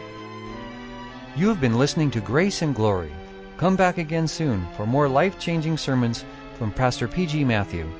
You 1.36 1.48
have 1.48 1.60
been 1.60 1.78
listening 1.78 2.10
to 2.12 2.20
Grace 2.20 2.62
and 2.62 2.74
Glory. 2.74 3.12
Come 3.56 3.76
back 3.76 3.98
again 3.98 4.28
soon 4.28 4.66
for 4.76 4.86
more 4.86 5.08
life 5.08 5.38
changing 5.38 5.76
sermons 5.76 6.24
from 6.58 6.72
Pastor 6.72 7.08
P.G. 7.08 7.44
Matthew. 7.44 7.90